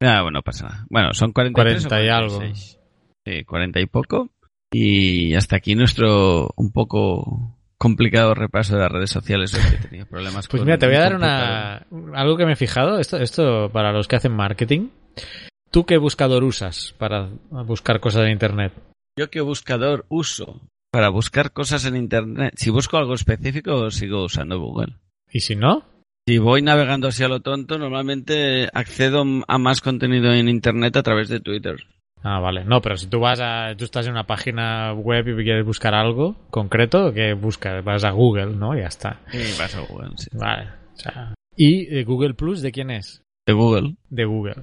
[0.00, 0.86] Ah, bueno, no pasa nada.
[0.88, 2.36] Bueno, son 43 40 y o algo.
[2.38, 2.78] 46.
[3.26, 4.30] Sí, 40 y poco.
[4.72, 9.54] Y hasta aquí nuestro un poco complicado repaso de las redes sociales.
[9.54, 12.44] Hoy que he tenido problemas Pues con mira, te voy a dar una algo que
[12.44, 12.98] me he fijado.
[12.98, 14.88] Esto, esto para los que hacen marketing.
[15.70, 17.30] ¿Tú qué buscador usas para
[17.64, 18.74] buscar cosas en internet?
[19.16, 20.60] ¿Yo qué buscador uso
[20.90, 22.54] para buscar cosas en Internet?
[22.56, 24.96] Si busco algo específico, sigo usando Google.
[25.30, 25.84] ¿Y si no?
[26.26, 31.02] Si voy navegando así a lo tonto, normalmente accedo a más contenido en Internet a
[31.02, 31.76] través de Twitter.
[32.22, 32.64] Ah, vale.
[32.64, 35.94] No, pero si tú vas a, tú estás en una página web y quieres buscar
[35.94, 37.82] algo concreto, ¿qué buscas?
[37.84, 38.74] Vas a Google, ¿no?
[38.76, 39.20] Y ya está.
[39.30, 40.28] Sí, vas a Google, sí.
[40.32, 40.68] Vale.
[40.94, 43.22] o sea, ¿Y eh, Google Plus de quién es?
[43.46, 43.96] De Google.
[44.10, 44.56] De Google.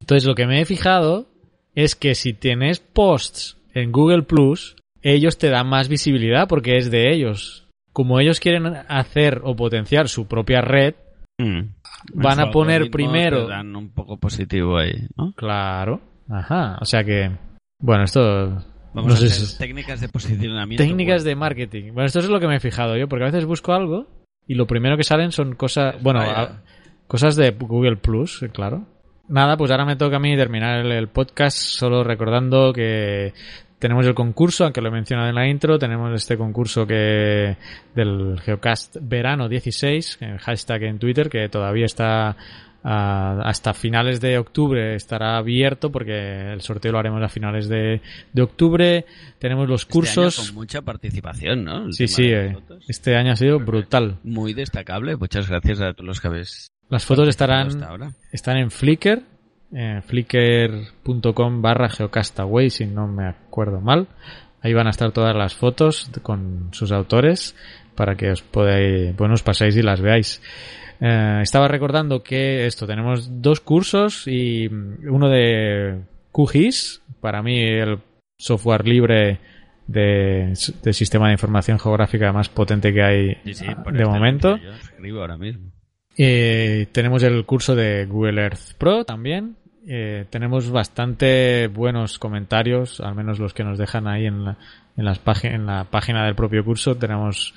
[0.00, 1.26] Entonces lo que me he fijado
[1.74, 6.90] es que si tienes posts en Google Plus, ellos te dan más visibilidad porque es
[6.90, 7.64] de ellos.
[7.92, 10.94] como ellos quieren hacer o potenciar su propia red,
[11.40, 11.70] Mm.
[12.14, 13.44] van a poner primero.
[13.46, 15.32] te dan un poco positivo ahí, ¿no?
[15.34, 16.00] Claro.
[16.28, 16.78] Ajá.
[16.80, 17.30] O sea que.
[17.80, 18.20] Bueno, esto.
[18.94, 20.82] Vamos no a sé hacer si- técnicas de posicionamiento.
[20.82, 21.28] Técnicas web.
[21.28, 21.84] de marketing.
[21.92, 24.06] Bueno, esto es lo que me he fijado yo, porque a veces busco algo
[24.46, 26.02] y lo primero que salen son cosas.
[26.02, 26.62] Bueno, a-
[27.06, 28.86] cosas de Google Plus, eh, claro.
[29.28, 33.34] Nada, pues ahora me toca a mí terminar el, el podcast solo recordando que
[33.78, 37.56] tenemos el concurso, aunque lo he mencionado en la intro, tenemos este concurso que
[37.94, 42.36] del Geocast Verano 16, el hashtag en Twitter, que todavía está
[42.84, 48.00] ah, hasta finales de octubre estará abierto porque el sorteo lo haremos a finales de,
[48.32, 49.04] de octubre.
[49.38, 50.38] Tenemos los Este cursos.
[50.38, 51.86] año con mucha participación, ¿no?
[51.86, 52.56] El Sí, sí, eh,
[52.88, 54.18] este año ha sido brutal.
[54.24, 55.16] Muy destacable.
[55.16, 56.68] Muchas gracias a todos los que habéis.
[56.88, 58.12] Las fotos estarán, ahora.
[58.32, 59.22] están en Flickr,
[59.74, 64.08] eh, flickr.com barra geocastaway, si no me acuerdo mal.
[64.62, 67.54] Ahí van a estar todas las fotos con sus autores
[67.94, 70.40] para que os podáis, bueno, os paséis y las veáis.
[71.00, 76.00] Eh, estaba recordando que esto, tenemos dos cursos y uno de
[76.32, 77.98] QGIS, para mí el
[78.38, 79.38] software libre
[79.86, 84.12] de, de sistema de información geográfica más potente que hay Sí, sí, por de este
[84.12, 84.56] momento.
[84.56, 85.72] Yo escribo ahora mismo.
[86.16, 89.56] Eh, tenemos el curso de Google Earth Pro también.
[89.86, 94.58] Eh, tenemos bastante buenos comentarios, al menos los que nos dejan ahí en la,
[94.96, 96.96] en las en la página del propio curso.
[96.96, 97.54] Tenemos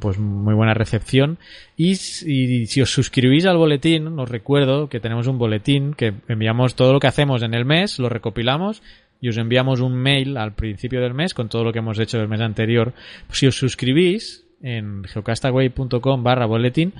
[0.00, 1.38] pues muy buena recepción.
[1.76, 6.92] Y, si- os suscribís al boletín, os recuerdo que tenemos un boletín que enviamos todo
[6.92, 8.82] lo que hacemos en el mes, lo recopilamos
[9.20, 12.18] y os enviamos un mail al principio del mes con todo lo que hemos hecho
[12.20, 12.92] el mes anterior.
[13.30, 16.92] Si os suscribís en geocastaway.com barra boletín,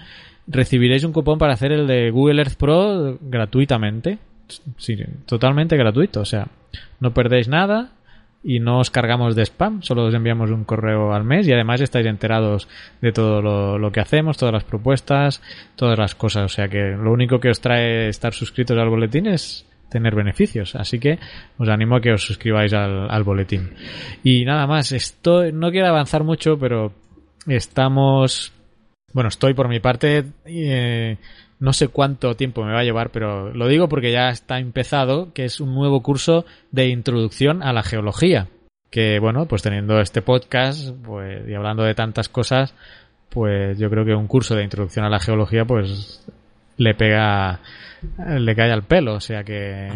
[0.46, 4.18] recibiréis un cupón para hacer el de Google Earth Pro gratuitamente.
[4.76, 6.20] Sí, totalmente gratuito.
[6.20, 6.48] O sea,
[6.98, 7.92] no perdéis nada
[8.42, 9.82] y no os cargamos de spam.
[9.82, 12.68] Solo os enviamos un correo al mes y además estáis enterados
[13.00, 13.42] de todo
[13.78, 15.42] lo, que hacemos, todas las propuestas,
[15.76, 16.44] todas las cosas.
[16.44, 20.74] O sea que lo único que os trae estar suscritos al boletín es tener beneficios.
[20.74, 21.18] Así que
[21.58, 23.70] os animo a que os suscribáis al, boletín.
[24.22, 26.92] Y nada más, esto no quiero avanzar mucho, pero
[27.46, 28.52] estamos
[29.12, 30.24] bueno, estoy por mi parte.
[30.44, 31.16] eh,
[31.60, 35.32] no sé cuánto tiempo me va a llevar, pero lo digo porque ya está empezado,
[35.34, 38.48] que es un nuevo curso de introducción a la geología.
[38.90, 42.74] Que bueno, pues teniendo este podcast, pues, y hablando de tantas cosas,
[43.28, 46.26] pues yo creo que un curso de introducción a la geología, pues
[46.78, 47.60] le pega,
[48.18, 49.88] le cae al pelo, o sea que.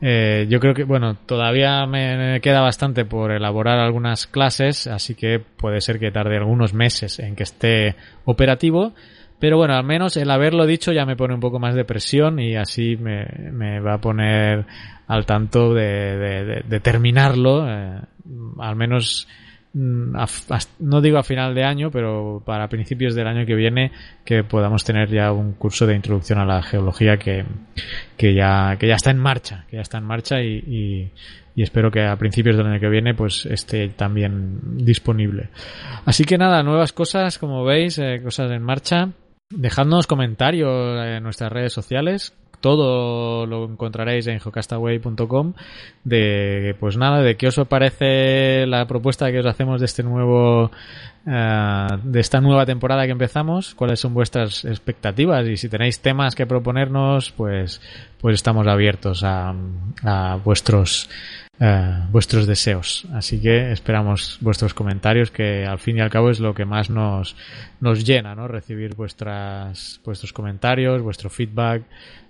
[0.00, 5.40] Eh, yo creo que, bueno, todavía me queda bastante por elaborar algunas clases, así que
[5.40, 8.92] puede ser que tarde algunos meses en que esté operativo.
[9.40, 12.40] Pero bueno, al menos el haberlo dicho ya me pone un poco más de presión
[12.40, 14.64] y así me, me va a poner
[15.06, 18.00] al tanto de, de- terminarlo, eh,
[18.58, 19.28] al menos
[19.74, 20.16] mm,
[20.80, 23.92] no digo a final de año, pero para principios del año que viene
[24.24, 27.44] que podamos tener ya un curso de introducción a la geología que,
[28.16, 31.12] que ya que ya está en marcha, que ya está en marcha y, y-
[31.54, 35.48] y espero que a principios del año que viene pues esté también disponible.
[36.04, 39.08] Así que nada, nuevas cosas, como veis, eh, cosas en marcha.
[39.50, 42.34] Dejadnos comentarios en nuestras redes sociales.
[42.60, 45.54] Todo lo encontraréis en geocastaway.com
[46.04, 50.70] de pues nada, de qué os parece la propuesta que os hacemos de este nuevo
[51.26, 56.34] eh, de esta nueva temporada que empezamos, cuáles son vuestras expectativas y si tenéis temas
[56.34, 57.80] que proponernos, pues
[58.20, 59.54] pues estamos abiertos a,
[60.02, 61.08] a vuestros
[61.60, 63.04] eh, vuestros deseos.
[63.12, 66.88] Así que esperamos vuestros comentarios, que al fin y al cabo es lo que más
[66.88, 67.34] nos,
[67.80, 68.46] nos llena, ¿no?
[68.46, 71.82] Recibir vuestras, vuestros comentarios, vuestro feedback,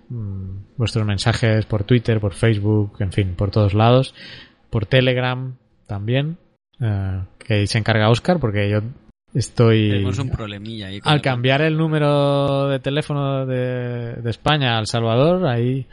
[0.09, 4.15] mm, vuestros mensajes por Twitter, por Facebook, en fin, por todos lados.
[4.71, 5.55] Por Telegram
[5.85, 6.37] también,
[6.79, 8.79] eh, que se encarga Oscar, porque yo
[9.35, 9.89] estoy...
[9.89, 11.01] Tenemos un problemilla ahí.
[11.03, 15.85] Al cambiar el número de teléfono de, de España al Salvador, ahí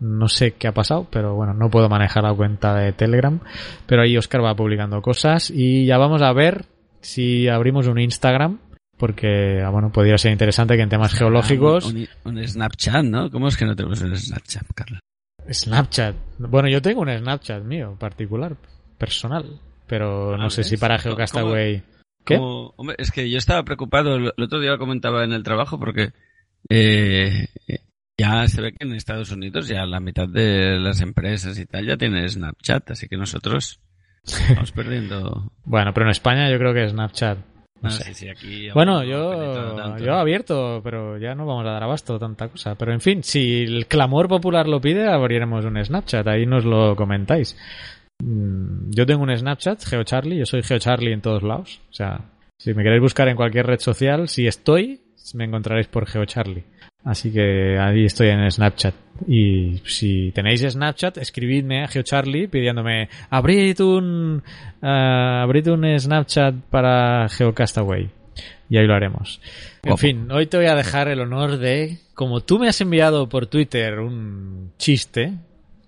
[0.00, 3.40] no sé qué ha pasado, pero bueno, no puedo manejar la cuenta de Telegram.
[3.86, 6.66] Pero ahí Oscar va publicando cosas y ya vamos a ver
[7.00, 8.58] si abrimos un Instagram,
[8.98, 11.86] porque ah, bueno, podría ser interesante que en temas geológicos.
[11.86, 13.30] Un, un- un Snapchat, ¿no?
[13.30, 15.00] ¿Cómo es que no tenemos un Snapchat, Carlos?
[15.50, 16.14] Snapchat.
[16.38, 18.56] Bueno, yo tengo un Snapchat mío, particular,
[18.98, 20.68] personal, pero no Ah, sé ¿ves?
[20.68, 21.82] si para ¿Cómo- Geocastaway.
[22.24, 22.36] ¿Qué?
[22.38, 25.42] Como- hombre, es que yo estaba preocupado, el el otro día lo comentaba en el
[25.42, 26.12] trabajo, porque
[26.70, 27.48] eh,
[28.18, 31.86] ya se ve que en Estados Unidos ya la mitad de las empresas y tal
[31.86, 33.80] ya tienen Snapchat, así que nosotros
[34.50, 35.50] vamos perdiendo.
[35.64, 37.38] Bueno, pero en España yo creo que Snapchat.
[37.82, 38.04] No Ah, sé.
[38.04, 40.04] sí, sí, aquí Bueno, yo, tanto.
[40.04, 42.74] yo abierto, pero ya no vamos a dar abasto tanta cosa.
[42.76, 46.94] Pero en fin, si el clamor popular lo pide, abriremos un Snapchat, ahí nos lo
[46.96, 47.56] comentáis.
[48.22, 51.80] Mm, Yo tengo un Snapchat, GeoCharlie, yo soy GeoCharlie en todos lados.
[51.90, 55.02] O sea, Si me queréis buscar en cualquier red social, si estoy,
[55.34, 56.64] me encontraréis por GeoCharlie.
[57.04, 58.94] Así que ahí estoy en Snapchat.
[59.28, 64.42] Y si tenéis Snapchat, escribidme a GeoCharlie pidiéndome abrid un,
[64.82, 68.08] ah, abrid un Snapchat para GeoCastaway.
[68.70, 69.40] Y ahí lo haremos.
[69.82, 73.28] En fin, hoy te voy a dejar el honor de, como tú me has enviado
[73.28, 75.34] por Twitter un chiste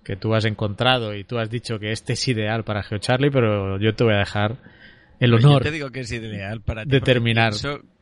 [0.03, 3.79] que tú has encontrado y tú has dicho que este es ideal para GeoCharlie, pero
[3.79, 4.55] yo te voy a dejar
[5.19, 5.63] el Pues honor.
[5.63, 6.91] Yo te digo que es ideal para ti.
[6.91, 7.53] de terminar.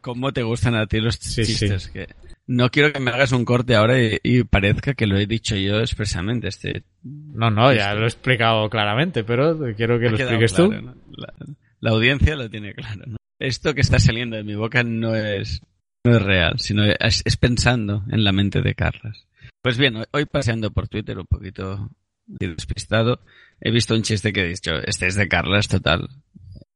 [0.02, 1.84] cómo te gustan a ti los Sí, chistes.
[1.84, 1.92] sí.
[1.94, 2.08] Que
[2.48, 5.56] no quiero que me hagas un corte ahora y, y parezca que lo he dicho
[5.56, 6.48] yo expresamente.
[6.48, 10.70] Este, No, no, ya lo he explicado claramente, pero quiero que ha lo expliques claro,
[10.72, 10.82] tú.
[10.82, 10.96] ¿no?
[11.18, 11.34] La,
[11.80, 13.04] la audiencia lo tiene claro.
[13.08, 13.18] ¿no?
[13.40, 15.62] Esto que está saliendo de mi boca no es,
[16.04, 19.28] no es real, sino es, es pensando en la mente de Carlas.
[19.62, 21.90] Pues bien, hoy- hoy paseando por Twitter un poquito
[22.28, 23.20] despistado,
[23.60, 26.08] he visto un chiste que he dicho, este es de Carlas total.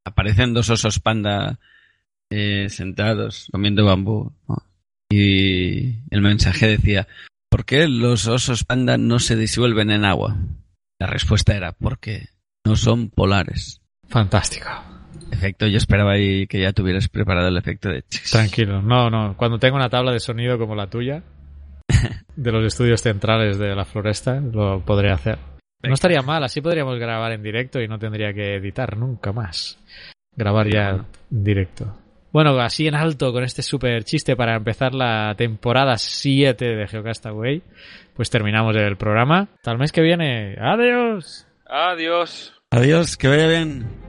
[0.03, 1.59] Aparecen dos osos panda
[2.31, 4.57] eh, sentados comiendo bambú ¿no?
[5.09, 7.07] Y el mensaje decía,
[7.49, 10.37] ¿por qué los osos panda no se disuelven en agua?
[10.99, 12.27] La respuesta era, porque
[12.65, 13.81] no son polares.
[14.07, 14.67] Fantástico.
[15.31, 18.03] Efecto, yo esperaba ahí que ya tuvieras preparado el efecto de...
[18.31, 18.81] Tranquilo.
[18.81, 19.35] No, no.
[19.37, 21.23] Cuando tenga una tabla de sonido como la tuya,
[22.35, 25.39] de los estudios centrales de la floresta, lo podré hacer.
[25.81, 29.79] No estaría mal, así podríamos grabar en directo y no tendría que editar nunca más.
[30.35, 31.95] Grabar ya en directo.
[32.31, 37.63] Bueno, así en alto con este super chiste para empezar la temporada 7 de Geocastaway,
[38.13, 39.47] pues terminamos el programa.
[39.55, 40.55] Hasta el mes que viene.
[40.59, 41.47] Adiós.
[41.65, 42.53] Adiós.
[42.71, 44.08] Adiós, que vaya bien.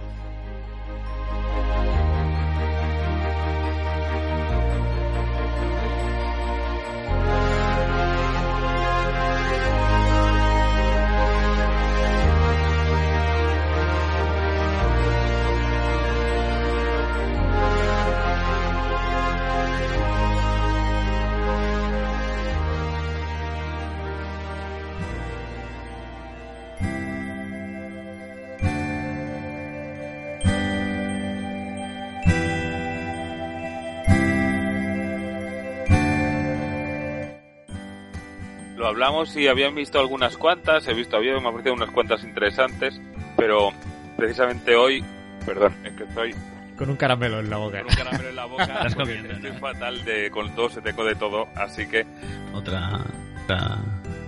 [38.91, 43.01] Hablamos y habían visto algunas cuantas, he visto, había, me han parecido unas cuantas interesantes,
[43.35, 43.71] pero
[44.17, 45.03] precisamente hoy,
[45.45, 46.35] perdón, es que estoy
[46.77, 47.79] Con un caramelo en la boca.
[47.81, 49.57] con un caramelo en la boca, comiendo, estoy ¿no?
[49.59, 52.05] fatal de, con todo, se teco de todo, así que
[52.53, 52.99] Otra,
[53.43, 53.79] otra-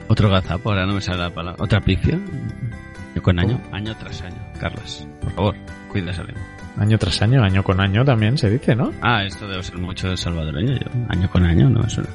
[0.07, 1.63] otro gazapo, ahora no me sale la palabra.
[1.63, 2.15] Otra pifia.
[2.15, 4.35] Año con año, año tras año.
[4.59, 5.55] Carlos, por favor,
[5.89, 6.43] cuida esa lengua.
[6.77, 8.91] Año tras año, año con año también se dice, ¿no?
[9.01, 10.73] Ah, esto debe ser mucho de salvadoreño.
[10.73, 12.09] Yo, año con año no me suena.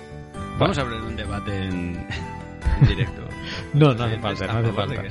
[0.58, 2.06] Vamos a abrir un debate en,
[2.80, 3.22] en directo.
[3.72, 5.02] No, no hace falta, no hace falta.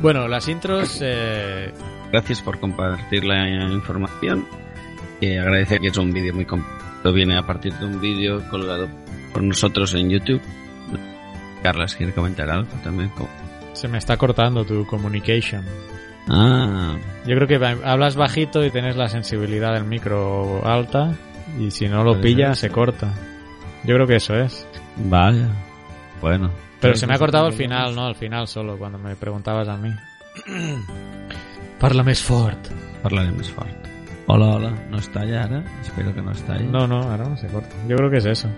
[0.00, 1.72] Bueno, las intros, eh,
[2.12, 4.46] Gracias por compartir la información.
[5.20, 7.12] Eh, agradecer que es un vídeo muy completo.
[7.12, 8.88] Viene a partir de un vídeo colgado
[9.32, 10.40] por nosotros en YouTube.
[11.62, 13.10] Carlas quiere comentar algo también.
[13.72, 15.64] Se me está cortando tu communication.
[16.28, 16.96] Ah,
[17.26, 21.14] Yo creo que hablas bajito y tenés la sensibilidad del micro alta
[21.58, 23.12] y si no lo pilla se corta.
[23.84, 24.66] Yo creo que eso es.
[24.96, 25.48] vaya.
[26.20, 26.50] Bueno.
[26.80, 28.06] Pero se me ha cortado al final, ¿no?
[28.06, 29.94] Al final solo, cuando me preguntabas a mí.
[31.80, 32.70] Parla més fort.
[33.02, 33.90] Parlarem més fort.
[34.32, 34.70] Hola, hola.
[34.90, 35.60] No està allà ara?
[35.84, 36.68] Espero que no està allà.
[36.72, 37.76] No, no, ahora no se corta.
[37.88, 38.48] Yo creo que es eso.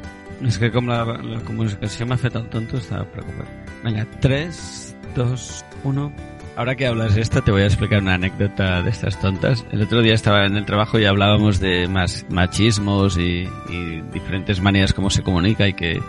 [0.46, 3.72] És que com la, la comunicació m'ha fet el tonto, estaba preocupat.
[3.84, 5.48] Venga, 3, 2,
[5.84, 6.12] 1...
[6.58, 9.64] Ahora que hablas de esto, te voy a explicar una anécdota de estas tontas.
[9.70, 14.60] El otro día estaba en el trabajo y hablábamos de más machismos y, y diferentes
[14.60, 16.00] maneras como se comunica y que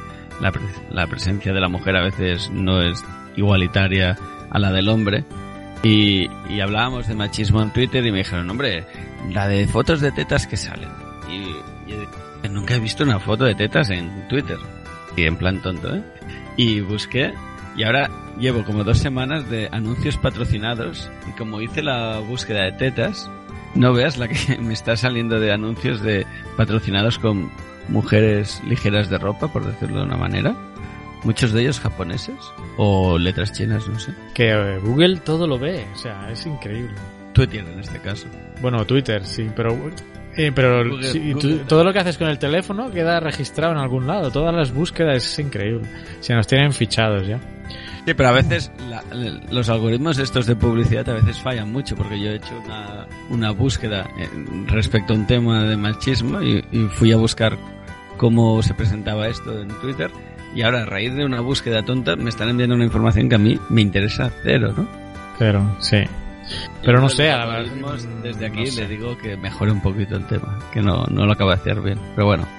[0.41, 0.51] la,
[0.91, 3.03] la presencia de la mujer a veces no es
[3.35, 4.17] igualitaria
[4.49, 5.25] a la del hombre.
[5.81, 8.85] Y, y hablábamos de machismo en Twitter y me dijeron, hombre,
[9.31, 10.89] la de fotos de tetas que salen.
[11.29, 11.93] Y,
[12.45, 14.57] y nunca he visto una foto de tetas en Twitter.
[15.15, 16.03] Y en plan tonto, ¿eh?
[16.57, 17.33] Y busqué
[17.79, 22.73] y ahora llevo como dos semanas de anuncios patrocinados y como hice la búsqueda de
[22.73, 23.31] tetas,
[23.73, 26.25] no veas la que me está saliendo de anuncios de
[26.57, 27.49] patrocinados con
[27.89, 30.55] mujeres ligeras de ropa, por decirlo de una manera.
[31.23, 32.35] Muchos de ellos japoneses
[32.77, 34.13] o letras chinas, no sé.
[34.33, 36.93] Que eh, Google todo lo ve, o sea, es increíble.
[37.33, 38.25] Twitter en este caso.
[38.61, 39.77] Bueno, Twitter, sí, pero
[40.37, 41.63] eh, pero Google- sí, tú- Google.
[41.67, 44.31] todo lo que haces con el teléfono queda registrado en algún lado.
[44.31, 45.87] Todas las búsquedas es increíble.
[46.21, 47.37] Se nos tienen fichados ya.
[48.05, 49.03] Sí, pero a veces la-
[49.51, 53.51] los algoritmos estos de publicidad a veces fallan mucho porque yo he hecho una, una
[53.51, 54.27] búsqueda eh,
[54.67, 57.57] respecto a un tema de machismo y, y fui a buscar
[58.19, 60.11] cómo se presentaba esto en Twitter
[60.53, 63.39] y ahora a raíz de una búsqueda tonta me están enviando una información que a
[63.39, 64.87] mí me interesa cero, ¿no?
[65.39, 66.03] Pero, sí.
[66.83, 67.63] Pero no sé, a la
[68.21, 68.81] desde aquí no sé.
[68.81, 71.81] le digo que mejore un poquito el tema, que no, no lo acaba de hacer
[71.81, 72.58] bien, pero bueno.